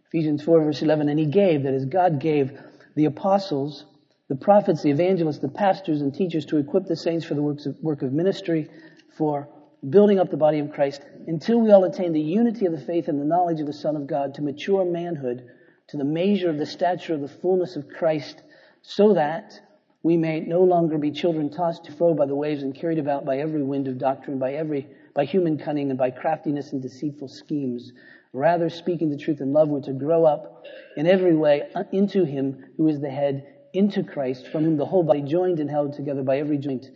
[0.08, 2.58] Ephesians 4 verse 11, and He gave, that is, God gave
[2.96, 3.86] the apostles,
[4.28, 7.66] the prophets, the evangelists, the pastors and teachers to equip the saints for the works
[7.66, 8.68] of, work of ministry,
[9.16, 9.48] for
[9.88, 13.08] building up the body of Christ, until we all attain the unity of the faith
[13.08, 15.48] and the knowledge of the Son of God, to mature manhood,
[15.88, 18.42] to the measure of the stature of the fullness of Christ,
[18.82, 19.60] so that
[20.02, 23.24] we may no longer be children tossed to fro by the waves and carried about
[23.24, 27.28] by every wind of doctrine, by every, by human cunning and by craftiness and deceitful
[27.28, 27.92] schemes.
[28.32, 30.64] Rather, speaking the truth in love, we're to grow up
[30.96, 34.86] in every way uh, into Him who is the head, into Christ, from whom the
[34.86, 36.86] whole body joined and held together by every joint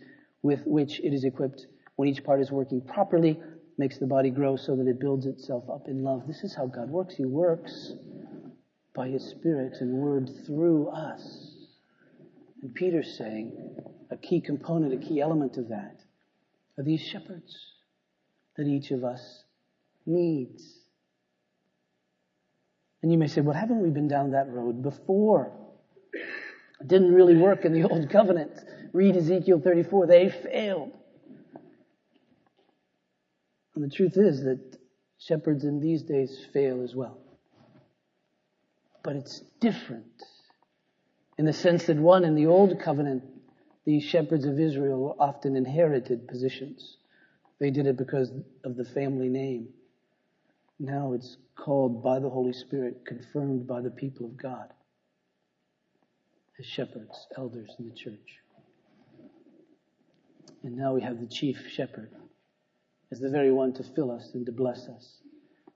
[0.41, 3.39] with which it is equipped, when each part is working properly,
[3.77, 6.25] makes the body grow so that it builds itself up in love.
[6.25, 7.15] This is how God works.
[7.15, 7.93] He works
[8.95, 11.54] by His Spirit and Word through us.
[12.65, 13.53] And Peter's saying
[14.09, 16.01] a key component, a key element of that
[16.79, 17.55] are these shepherds
[18.57, 19.43] that each of us
[20.07, 20.63] needs.
[23.03, 25.51] And you may say, well, haven't we been down that road before?
[26.81, 28.59] It didn't really work in the old covenant.
[28.93, 30.07] Read Ezekiel 34.
[30.07, 30.91] They failed.
[33.75, 34.79] And the truth is that
[35.19, 37.19] shepherds in these days fail as well.
[39.03, 40.23] But it's different
[41.37, 43.23] in the sense that one, in the Old Covenant,
[43.85, 46.97] these shepherds of Israel often inherited positions.
[47.59, 48.31] They did it because
[48.63, 49.69] of the family name.
[50.79, 54.73] Now it's called by the Holy Spirit, confirmed by the people of God
[56.59, 58.39] as shepherds, elders in the church.
[60.63, 62.11] And now we have the chief shepherd
[63.11, 65.17] as the very one to fill us and to bless us.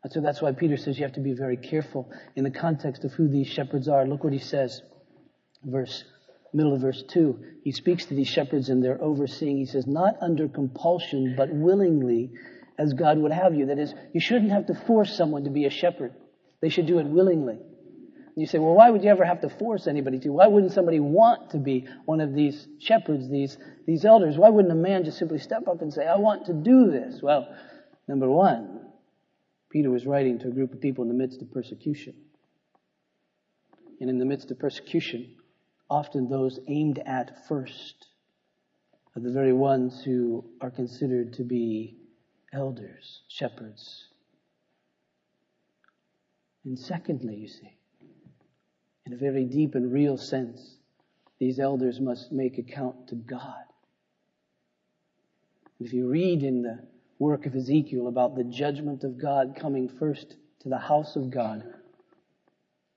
[0.03, 3.03] And so that's why Peter says you have to be very careful in the context
[3.03, 4.07] of who these shepherds are.
[4.07, 4.81] Look what he says
[5.63, 6.03] verse
[6.53, 9.57] middle of verse 2, he speaks to these shepherds and they're overseeing.
[9.57, 12.31] He says, not under compulsion, but willingly,
[12.77, 13.67] as God would have you.
[13.67, 16.13] That is, you shouldn't have to force someone to be a shepherd.
[16.61, 17.55] They should do it willingly.
[17.55, 20.29] And you say, well, why would you ever have to force anybody to?
[20.29, 24.37] Why wouldn't somebody want to be one of these shepherds, these, these elders?
[24.37, 27.21] Why wouldn't a man just simply step up and say, I want to do this?
[27.21, 27.47] Well,
[28.07, 28.81] number one,
[29.69, 32.15] Peter was writing to a group of people in the midst of persecution.
[33.99, 35.35] And in the midst of persecution,
[35.89, 38.08] often those aimed at first
[39.15, 41.98] are the very ones who are considered to be
[42.54, 44.06] elders, shepherds.
[46.65, 47.73] And secondly, you see,
[49.06, 50.75] in a very deep and real sense,
[51.40, 53.63] these elders must make account to God.
[55.79, 56.79] And if you read in the
[57.17, 61.63] work of Ezekiel about the judgment of God coming first to the house of God,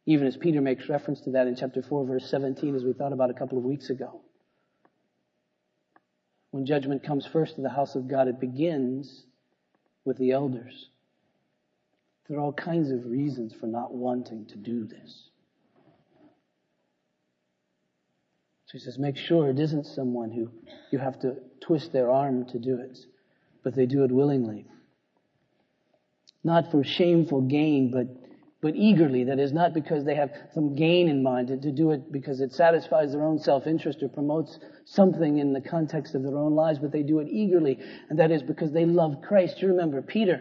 [0.07, 3.13] Even as Peter makes reference to that in chapter 4, verse 17, as we thought
[3.13, 4.21] about a couple of weeks ago.
[6.51, 9.25] When judgment comes first to the house of God, it begins
[10.05, 10.89] with the elders.
[12.29, 15.29] There are all kinds of reasons for not wanting to do this.
[18.67, 20.51] So he says, make sure it isn't someone who
[20.91, 22.99] you have to twist their arm to do it,
[23.63, 24.67] but they do it willingly.
[26.43, 28.09] Not for shameful gain, but,
[28.63, 29.25] but eagerly.
[29.25, 32.41] That is not because they have some gain in mind, to, to do it because
[32.41, 36.79] it satisfies their own self-interest or promotes something in the context of their own lives,
[36.79, 37.79] but they do it eagerly.
[38.09, 39.61] And that is because they love Christ.
[39.61, 40.41] You remember Peter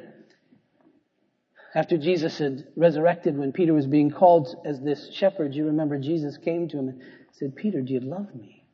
[1.74, 6.38] after Jesus had resurrected, when Peter was being called as this shepherd, you remember Jesus
[6.38, 7.01] came to him and
[7.32, 8.65] said, Peter, do you love me?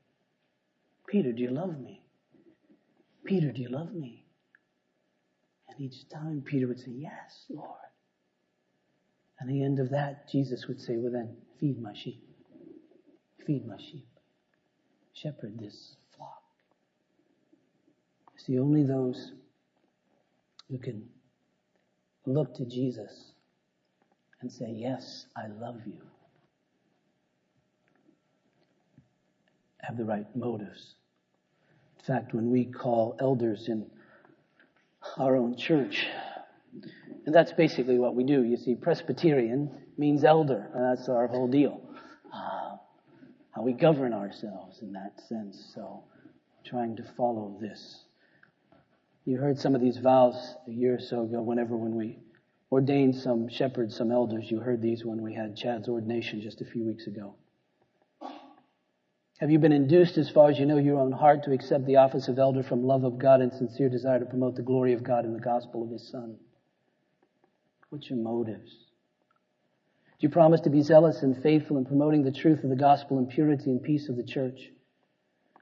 [1.07, 2.01] Peter, do you love me?
[3.23, 4.25] Peter, do you love me?
[5.69, 7.86] And each time Peter would say, Yes, Lord.
[9.39, 12.23] And the end of that, Jesus would say, Well, then, feed my sheep.
[13.45, 14.07] Feed my sheep.
[15.13, 16.41] Shepherd this flock.
[18.37, 19.31] See, only those
[20.69, 21.07] who can
[22.25, 23.31] look to Jesus
[24.41, 26.01] and say, Yes, I love you.
[29.81, 30.95] Have the right motives.
[31.99, 33.85] In fact, when we call elders in
[35.17, 36.07] our own church,
[37.27, 38.45] and that's basically what we do.
[38.45, 41.81] You see, Presbyterian means elder, and that's our whole deal.
[42.33, 42.77] Uh,
[43.51, 45.73] how we govern ourselves in that sense.
[45.75, 46.05] So,
[46.65, 48.05] trying to follow this.
[49.25, 50.35] You heard some of these vows
[50.69, 52.17] a year or so ago, whenever when we
[52.71, 54.49] ordained some shepherds, some elders.
[54.49, 57.35] You heard these when we had Chad's ordination just a few weeks ago.
[59.39, 61.97] Have you been induced, as far as you know your own heart, to accept the
[61.97, 65.03] office of elder from love of God and sincere desire to promote the glory of
[65.03, 66.37] God in the gospel of His Son?
[67.89, 68.71] What's your motives?
[70.19, 73.17] Do you promise to be zealous and faithful in promoting the truth of the gospel
[73.17, 74.59] and purity and peace of the church?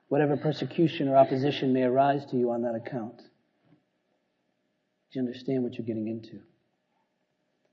[0.08, 3.18] Whatever persecution or opposition may arise to you on that account.
[3.18, 6.40] Do you understand what you're getting into?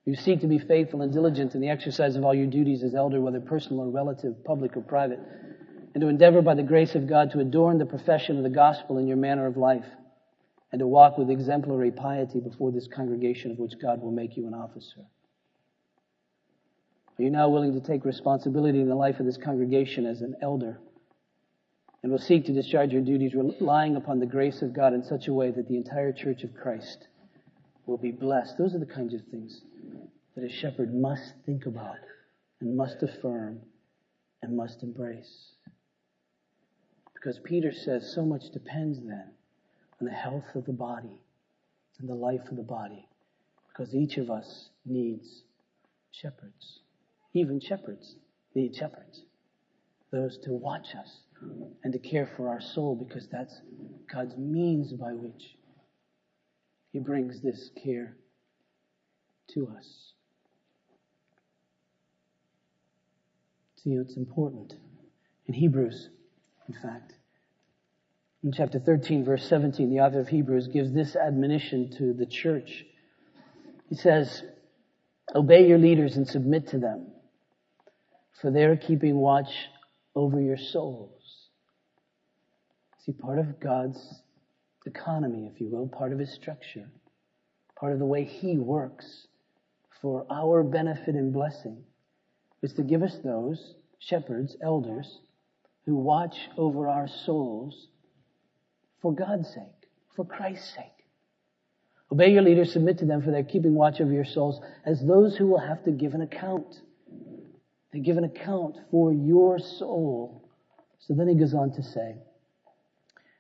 [0.04, 2.94] You seek to be faithful and diligent in the exercise of all your duties as
[2.94, 5.20] elder, whether personal or relative, public or private,
[5.94, 8.98] and to endeavor by the grace of God to adorn the profession of the gospel
[8.98, 9.84] in your manner of life,
[10.72, 14.46] and to walk with exemplary piety before this congregation of which God will make you
[14.46, 15.02] an officer.
[17.18, 20.34] Are you now willing to take responsibility in the life of this congregation as an
[20.40, 20.80] elder?
[22.02, 25.28] And will seek to discharge your duties relying upon the grace of God in such
[25.28, 27.06] a way that the entire church of Christ
[27.86, 28.56] will be blessed.
[28.58, 29.60] Those are the kinds of things
[30.34, 31.98] that a shepherd must think about
[32.60, 33.60] and must affirm
[34.42, 35.54] and must embrace.
[37.14, 39.30] Because Peter says so much depends then
[40.02, 41.22] on the health of the body
[42.00, 43.08] and the life of the body.
[43.68, 45.44] Because each of us needs
[46.10, 46.80] shepherds.
[47.34, 48.16] Even shepherds
[48.54, 49.22] need shepherds.
[50.10, 51.08] Those to watch us
[51.84, 53.54] and to care for our soul because that's
[54.12, 55.56] God's means by which
[56.92, 58.16] he brings this care
[59.54, 59.86] to us.
[63.76, 64.74] See, it's important.
[65.46, 66.08] In Hebrews,
[66.68, 67.14] in fact,
[68.42, 72.84] in chapter 13, verse 17, the author of Hebrews gives this admonition to the church.
[73.88, 74.42] He says,
[75.32, 77.06] Obey your leaders and submit to them,
[78.40, 79.50] for they're keeping watch
[80.16, 81.22] over your souls.
[83.06, 84.22] See, part of God's
[84.86, 86.88] economy, if you will, part of his structure,
[87.78, 89.28] part of the way he works
[90.00, 91.84] for our benefit and blessing
[92.60, 95.20] is to give us those shepherds, elders,
[95.86, 97.86] who watch over our souls
[99.02, 100.86] for God's sake, for Christ's sake.
[102.10, 105.36] Obey your leaders, submit to them, for they're keeping watch over your souls as those
[105.36, 106.80] who will have to give an account.
[107.92, 110.48] They give an account for your soul.
[111.00, 112.16] So then he goes on to say,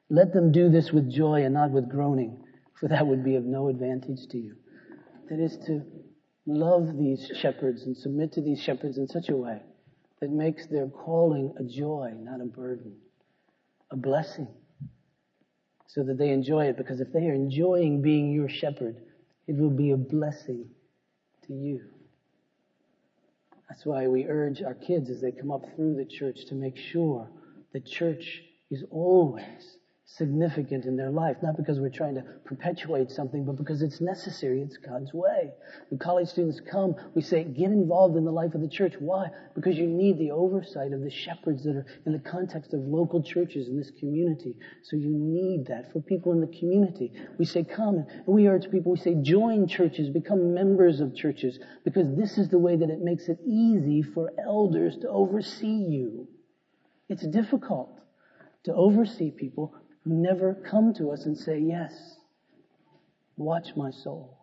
[0.08, 2.44] let them do this with joy and not with groaning,
[2.78, 4.56] for that would be of no advantage to you.
[5.30, 5.82] That is to
[6.44, 9.62] love these shepherds and submit to these shepherds in such a way
[10.20, 12.96] that makes their calling a joy, not a burden,
[13.90, 14.48] a blessing,
[15.94, 16.76] so that they enjoy it.
[16.76, 18.96] Because if they are enjoying being your shepherd,
[19.46, 20.66] it will be a blessing
[21.46, 21.82] to you.
[23.68, 26.76] That's why we urge our kids as they come up through the church to make
[26.76, 27.28] sure
[27.72, 33.44] the church is always significant in their life, not because we're trying to perpetuate something,
[33.44, 34.60] but because it's necessary.
[34.60, 35.50] It's God's way.
[35.88, 38.94] When college students come, we say, get involved in the life of the church.
[38.98, 39.28] Why?
[39.54, 43.22] Because you need the oversight of the shepherds that are in the context of local
[43.22, 44.56] churches in this community.
[44.82, 47.12] So you need that for people in the community.
[47.38, 51.58] We say, come, and we urge people, we say, join churches, become members of churches,
[51.84, 56.28] because this is the way that it makes it easy for elders to oversee you.
[57.08, 58.00] It's difficult
[58.64, 59.74] to oversee people
[60.04, 61.92] never come to us and say, Yes,
[63.36, 64.38] watch my soul.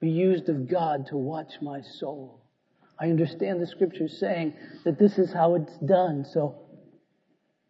[0.00, 2.44] Be used of God to watch my soul.
[3.00, 6.24] I understand the scriptures saying that this is how it's done.
[6.24, 6.56] So,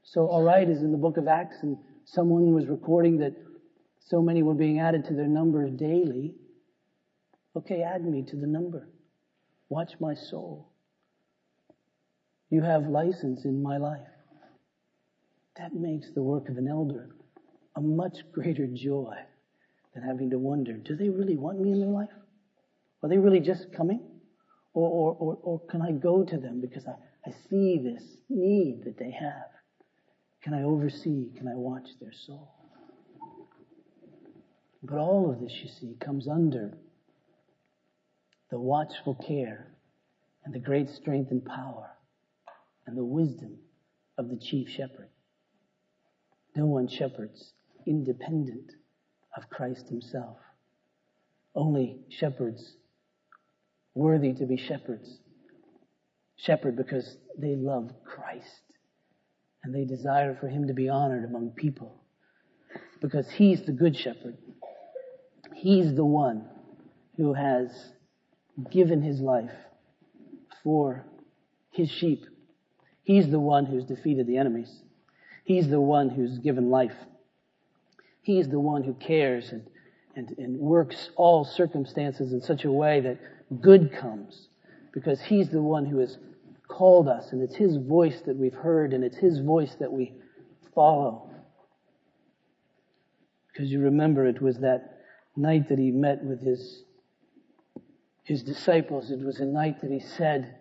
[0.03, 3.35] so all right is in the book of Acts, and someone was recording that
[3.99, 6.35] so many were being added to their number daily.
[7.57, 8.89] Okay, add me to the number.
[9.69, 10.71] Watch my soul.
[12.51, 14.07] You have license in my life.
[15.59, 17.11] That makes the work of an elder
[17.75, 19.17] a much greater joy
[19.93, 22.09] than having to wonder, do they really want me in their life?
[23.03, 24.01] Are they really just coming?
[24.73, 26.95] Or, or, or, or can I go to them because I,
[27.29, 29.51] I see this need that they have?
[30.43, 31.31] Can I oversee?
[31.37, 32.53] Can I watch their soul?
[34.83, 36.79] But all of this, you see, comes under
[38.51, 39.73] the watchful care
[40.45, 41.91] and the great strength and power
[42.87, 43.59] and the wisdom
[44.17, 45.09] of the chief shepherd.
[46.59, 47.53] No one shepherds
[47.87, 48.73] independent
[49.37, 50.39] of Christ himself.
[51.55, 52.75] Only shepherds
[53.95, 55.09] worthy to be shepherds.
[56.35, 58.63] Shepherd because they love Christ
[59.63, 62.03] and they desire for him to be honored among people
[63.01, 64.37] because he's the good shepherd.
[65.55, 66.45] He's the one
[67.17, 67.71] who has
[68.69, 69.55] given his life
[70.65, 71.07] for
[71.71, 72.25] his sheep.
[73.05, 74.83] He's the one who's defeated the enemies.
[75.49, 76.93] He's the one who's given life.
[78.21, 79.67] He's the one who cares and,
[80.15, 83.19] and, and works all circumstances in such a way that
[83.63, 84.49] good comes
[84.93, 86.19] because He's the one who has
[86.69, 90.13] called us and it's His voice that we've heard and it's His voice that we
[90.75, 91.31] follow.
[93.51, 94.99] Because you remember it was that
[95.35, 96.83] night that He met with His,
[98.23, 99.11] His disciples.
[99.11, 100.57] It was a night that He said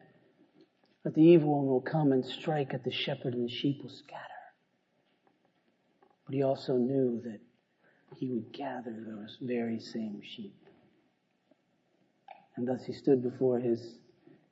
[1.04, 3.90] that the evil one will come and strike at the shepherd and the sheep will
[3.90, 4.24] scatter.
[6.28, 7.40] But he also knew that
[8.18, 10.56] he would gather those very same sheep.
[12.58, 14.00] And thus he stood before his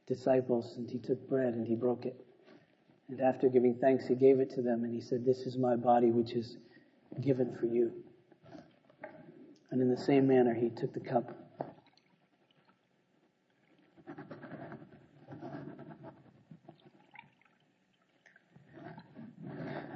[0.08, 2.26] disciples and he took bread and he broke it.
[3.10, 5.76] And after giving thanks, he gave it to them and he said, This is my
[5.76, 6.58] body which is
[7.22, 7.92] given for you.
[9.70, 11.45] And in the same manner, he took the cup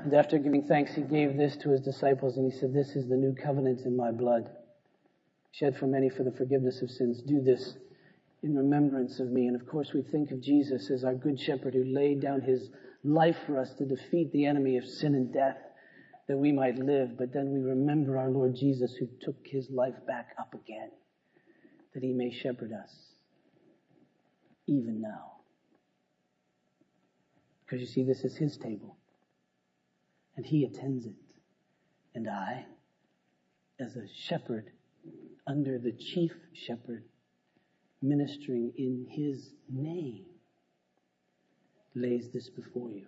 [0.09, 3.07] And after giving thanks, he gave this to his disciples and he said, This is
[3.07, 4.49] the new covenant in my blood,
[5.51, 7.21] shed for many for the forgiveness of sins.
[7.21, 7.75] Do this
[8.41, 9.45] in remembrance of me.
[9.45, 12.71] And of course, we think of Jesus as our good shepherd who laid down his
[13.03, 15.59] life for us to defeat the enemy of sin and death
[16.27, 17.15] that we might live.
[17.15, 20.89] But then we remember our Lord Jesus who took his life back up again
[21.93, 23.13] that he may shepherd us
[24.65, 25.33] even now.
[27.63, 28.95] Because you see, this is his table
[30.39, 31.15] and he attends it.
[32.15, 32.65] And I,
[33.77, 34.71] as a shepherd
[35.45, 37.03] under the chief shepherd,
[38.01, 40.23] ministering in his name,
[41.93, 43.07] lays this before you.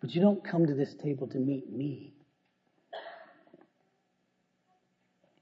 [0.00, 2.12] But you don't come to this table to meet me.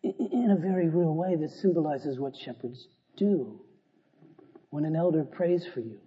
[0.03, 3.59] In a very real way, this symbolizes what shepherds do.
[4.68, 5.98] When an elder prays for you,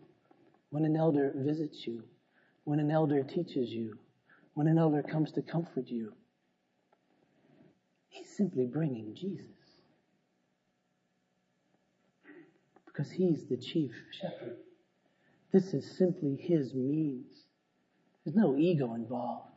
[0.70, 2.04] when an elder visits you,
[2.64, 3.98] when an elder teaches you,
[4.56, 6.14] when an elder comes to comfort you,
[8.08, 9.46] he's simply bringing Jesus.
[12.88, 14.56] Because he's the chief shepherd.
[15.52, 17.44] This is simply his means.
[18.24, 19.52] There's no ego involved.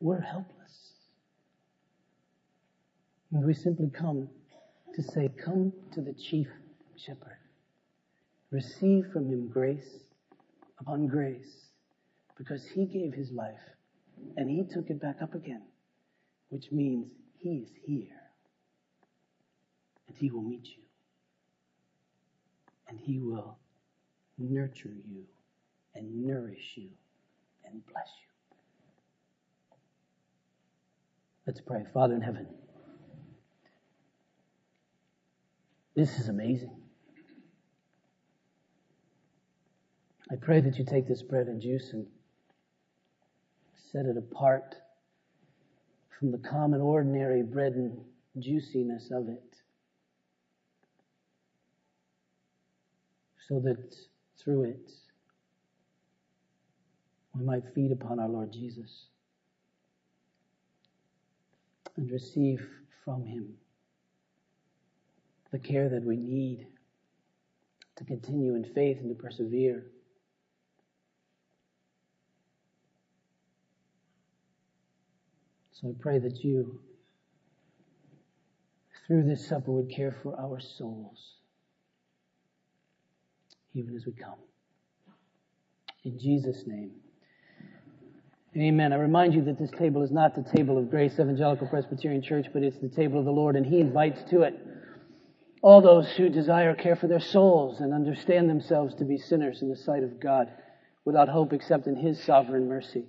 [0.00, 0.94] We're helpless.
[3.30, 4.28] And we simply come
[4.94, 6.48] to say, Come to the chief
[6.96, 7.36] shepherd.
[8.50, 9.98] Receive from him grace
[10.80, 11.61] upon grace
[12.42, 13.54] because he gave his life
[14.36, 15.62] and he took it back up again,
[16.48, 17.06] which means
[17.38, 18.20] he is here
[20.08, 20.82] and he will meet you
[22.88, 23.58] and he will
[24.38, 25.22] nurture you
[25.94, 26.88] and nourish you
[27.64, 28.56] and bless you.
[31.46, 31.84] Let's pray.
[31.94, 32.48] Father in heaven,
[35.94, 36.76] this is amazing.
[40.28, 42.06] I pray that you take this bread and juice and
[43.92, 44.74] set it apart
[46.18, 47.98] from the common, ordinary bread and
[48.38, 49.56] juiciness of it.
[53.48, 53.94] So that
[54.38, 54.92] through it,
[57.34, 59.06] we might feed upon our Lord Jesus
[61.96, 62.66] and receive
[63.04, 63.54] from Him
[65.50, 66.66] the care that we need
[67.96, 69.84] to continue in faith and to persevere.
[75.82, 76.80] So I pray that you,
[79.06, 81.18] through this supper, would care for our souls,
[83.74, 84.38] even as we come.
[86.04, 86.92] In Jesus' name.
[88.56, 88.92] Amen.
[88.92, 92.46] I remind you that this table is not the table of Grace Evangelical Presbyterian Church,
[92.52, 94.54] but it's the table of the Lord, and He invites to it
[95.62, 99.68] all those who desire care for their souls and understand themselves to be sinners in
[99.68, 100.48] the sight of God
[101.04, 103.06] without hope except in His sovereign mercy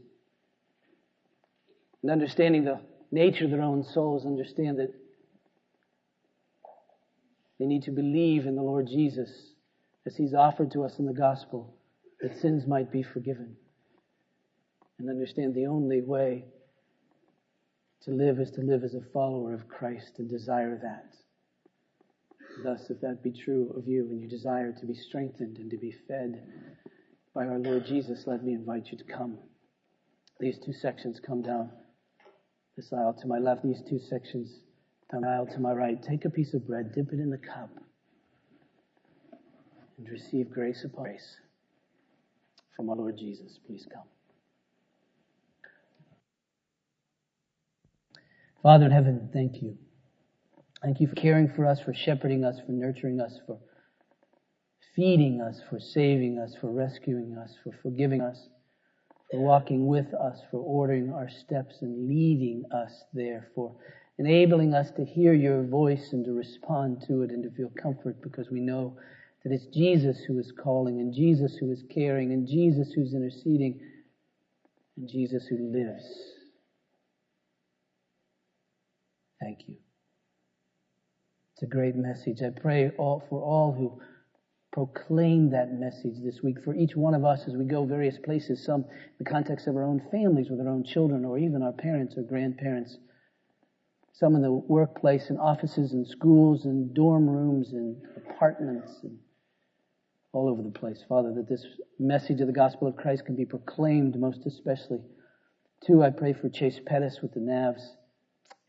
[2.04, 2.82] and understanding the
[3.12, 4.93] nature of their own souls, understand that
[7.60, 9.30] they need to believe in the Lord Jesus
[10.06, 11.74] as He's offered to us in the gospel
[12.22, 13.56] that sins might be forgiven.
[14.99, 16.45] And understand the only way
[18.04, 21.16] to live is to live as a follower of Christ and desire that.
[22.64, 25.78] Thus, if that be true of you and you desire to be strengthened and to
[25.78, 26.43] be fed
[27.34, 29.38] by our Lord Jesus, let me invite you to come.
[30.39, 31.72] These two sections come down
[32.76, 34.59] this aisle to my left, these two sections
[35.11, 36.01] down the aisle to my right.
[36.01, 37.69] Take a piece of bread, dip it in the cup,
[39.97, 41.38] and receive grace upon grace
[42.76, 43.59] from our Lord Jesus.
[43.67, 44.03] Please come.
[48.63, 49.78] Father in heaven, thank you.
[50.82, 53.59] Thank you for caring for us, for shepherding us, for nurturing us, for
[54.95, 58.47] feeding us, for saving us, for rescuing us, for forgiving us
[59.34, 63.75] for walking with us, for ordering our steps and leading us there, for
[64.19, 68.21] enabling us to hear your voice and to respond to it and to feel comfort
[68.21, 68.95] because we know
[69.43, 73.79] that it's Jesus who is calling and Jesus who is caring and Jesus who's interceding
[74.97, 76.05] and Jesus who lives.
[79.41, 79.77] Thank you.
[81.55, 82.43] It's a great message.
[82.43, 83.99] I pray all, for all who
[84.74, 88.65] proclaim that message this week for each one of us as we go various places,
[88.65, 91.71] some in the context of our own families with our own children or even our
[91.71, 92.97] parents or grandparents,
[94.13, 99.19] some in the workplace and offices and schools and dorm rooms and apartments and
[100.32, 101.03] all over the place.
[101.07, 101.65] Father, that this
[101.99, 105.01] message of the gospel of Christ can be proclaimed most especially.
[105.86, 107.89] Two, I pray for Chase Pettis with the Navs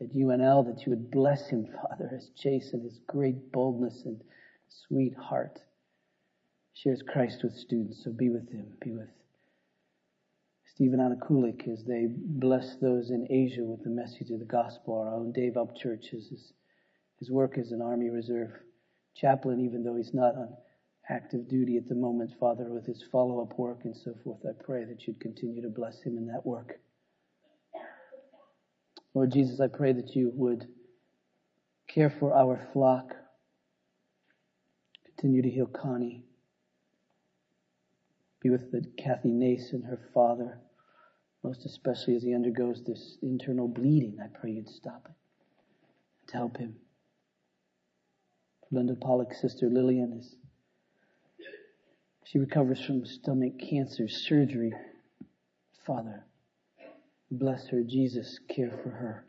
[0.03, 4.21] at UNL that you would bless him, Father, as Chase and his great boldness and
[4.69, 5.61] sweet heart
[6.75, 8.03] shares Christ with students.
[8.05, 8.67] So be with him.
[8.81, 9.09] Be with
[10.75, 14.99] Stephen Anakulik as they bless those in Asia with the message of the gospel.
[14.99, 16.53] Our own Dave Upchurch is his,
[17.21, 18.51] his work as an Army Reserve
[19.15, 20.49] chaplain, even though he's not on
[21.09, 24.41] active duty at the moment, Father, with his follow up work and so forth.
[24.45, 26.81] I pray that you'd continue to bless him in that work.
[29.15, 30.67] Lord Jesus, I pray that you would
[31.87, 33.15] care for our flock.
[35.05, 36.25] Continue to heal Connie.
[38.45, 40.61] Be with the Kathy Nace and her father,
[41.43, 44.19] most especially as he undergoes this internal bleeding.
[44.23, 45.15] I pray you'd stop it
[46.21, 46.77] and help him.
[48.71, 50.37] Linda Pollock's sister Lillian is
[52.27, 54.75] she recovers from stomach cancer surgery.
[55.87, 56.27] Father,
[57.31, 57.83] bless her.
[57.83, 59.27] Jesus, care for her.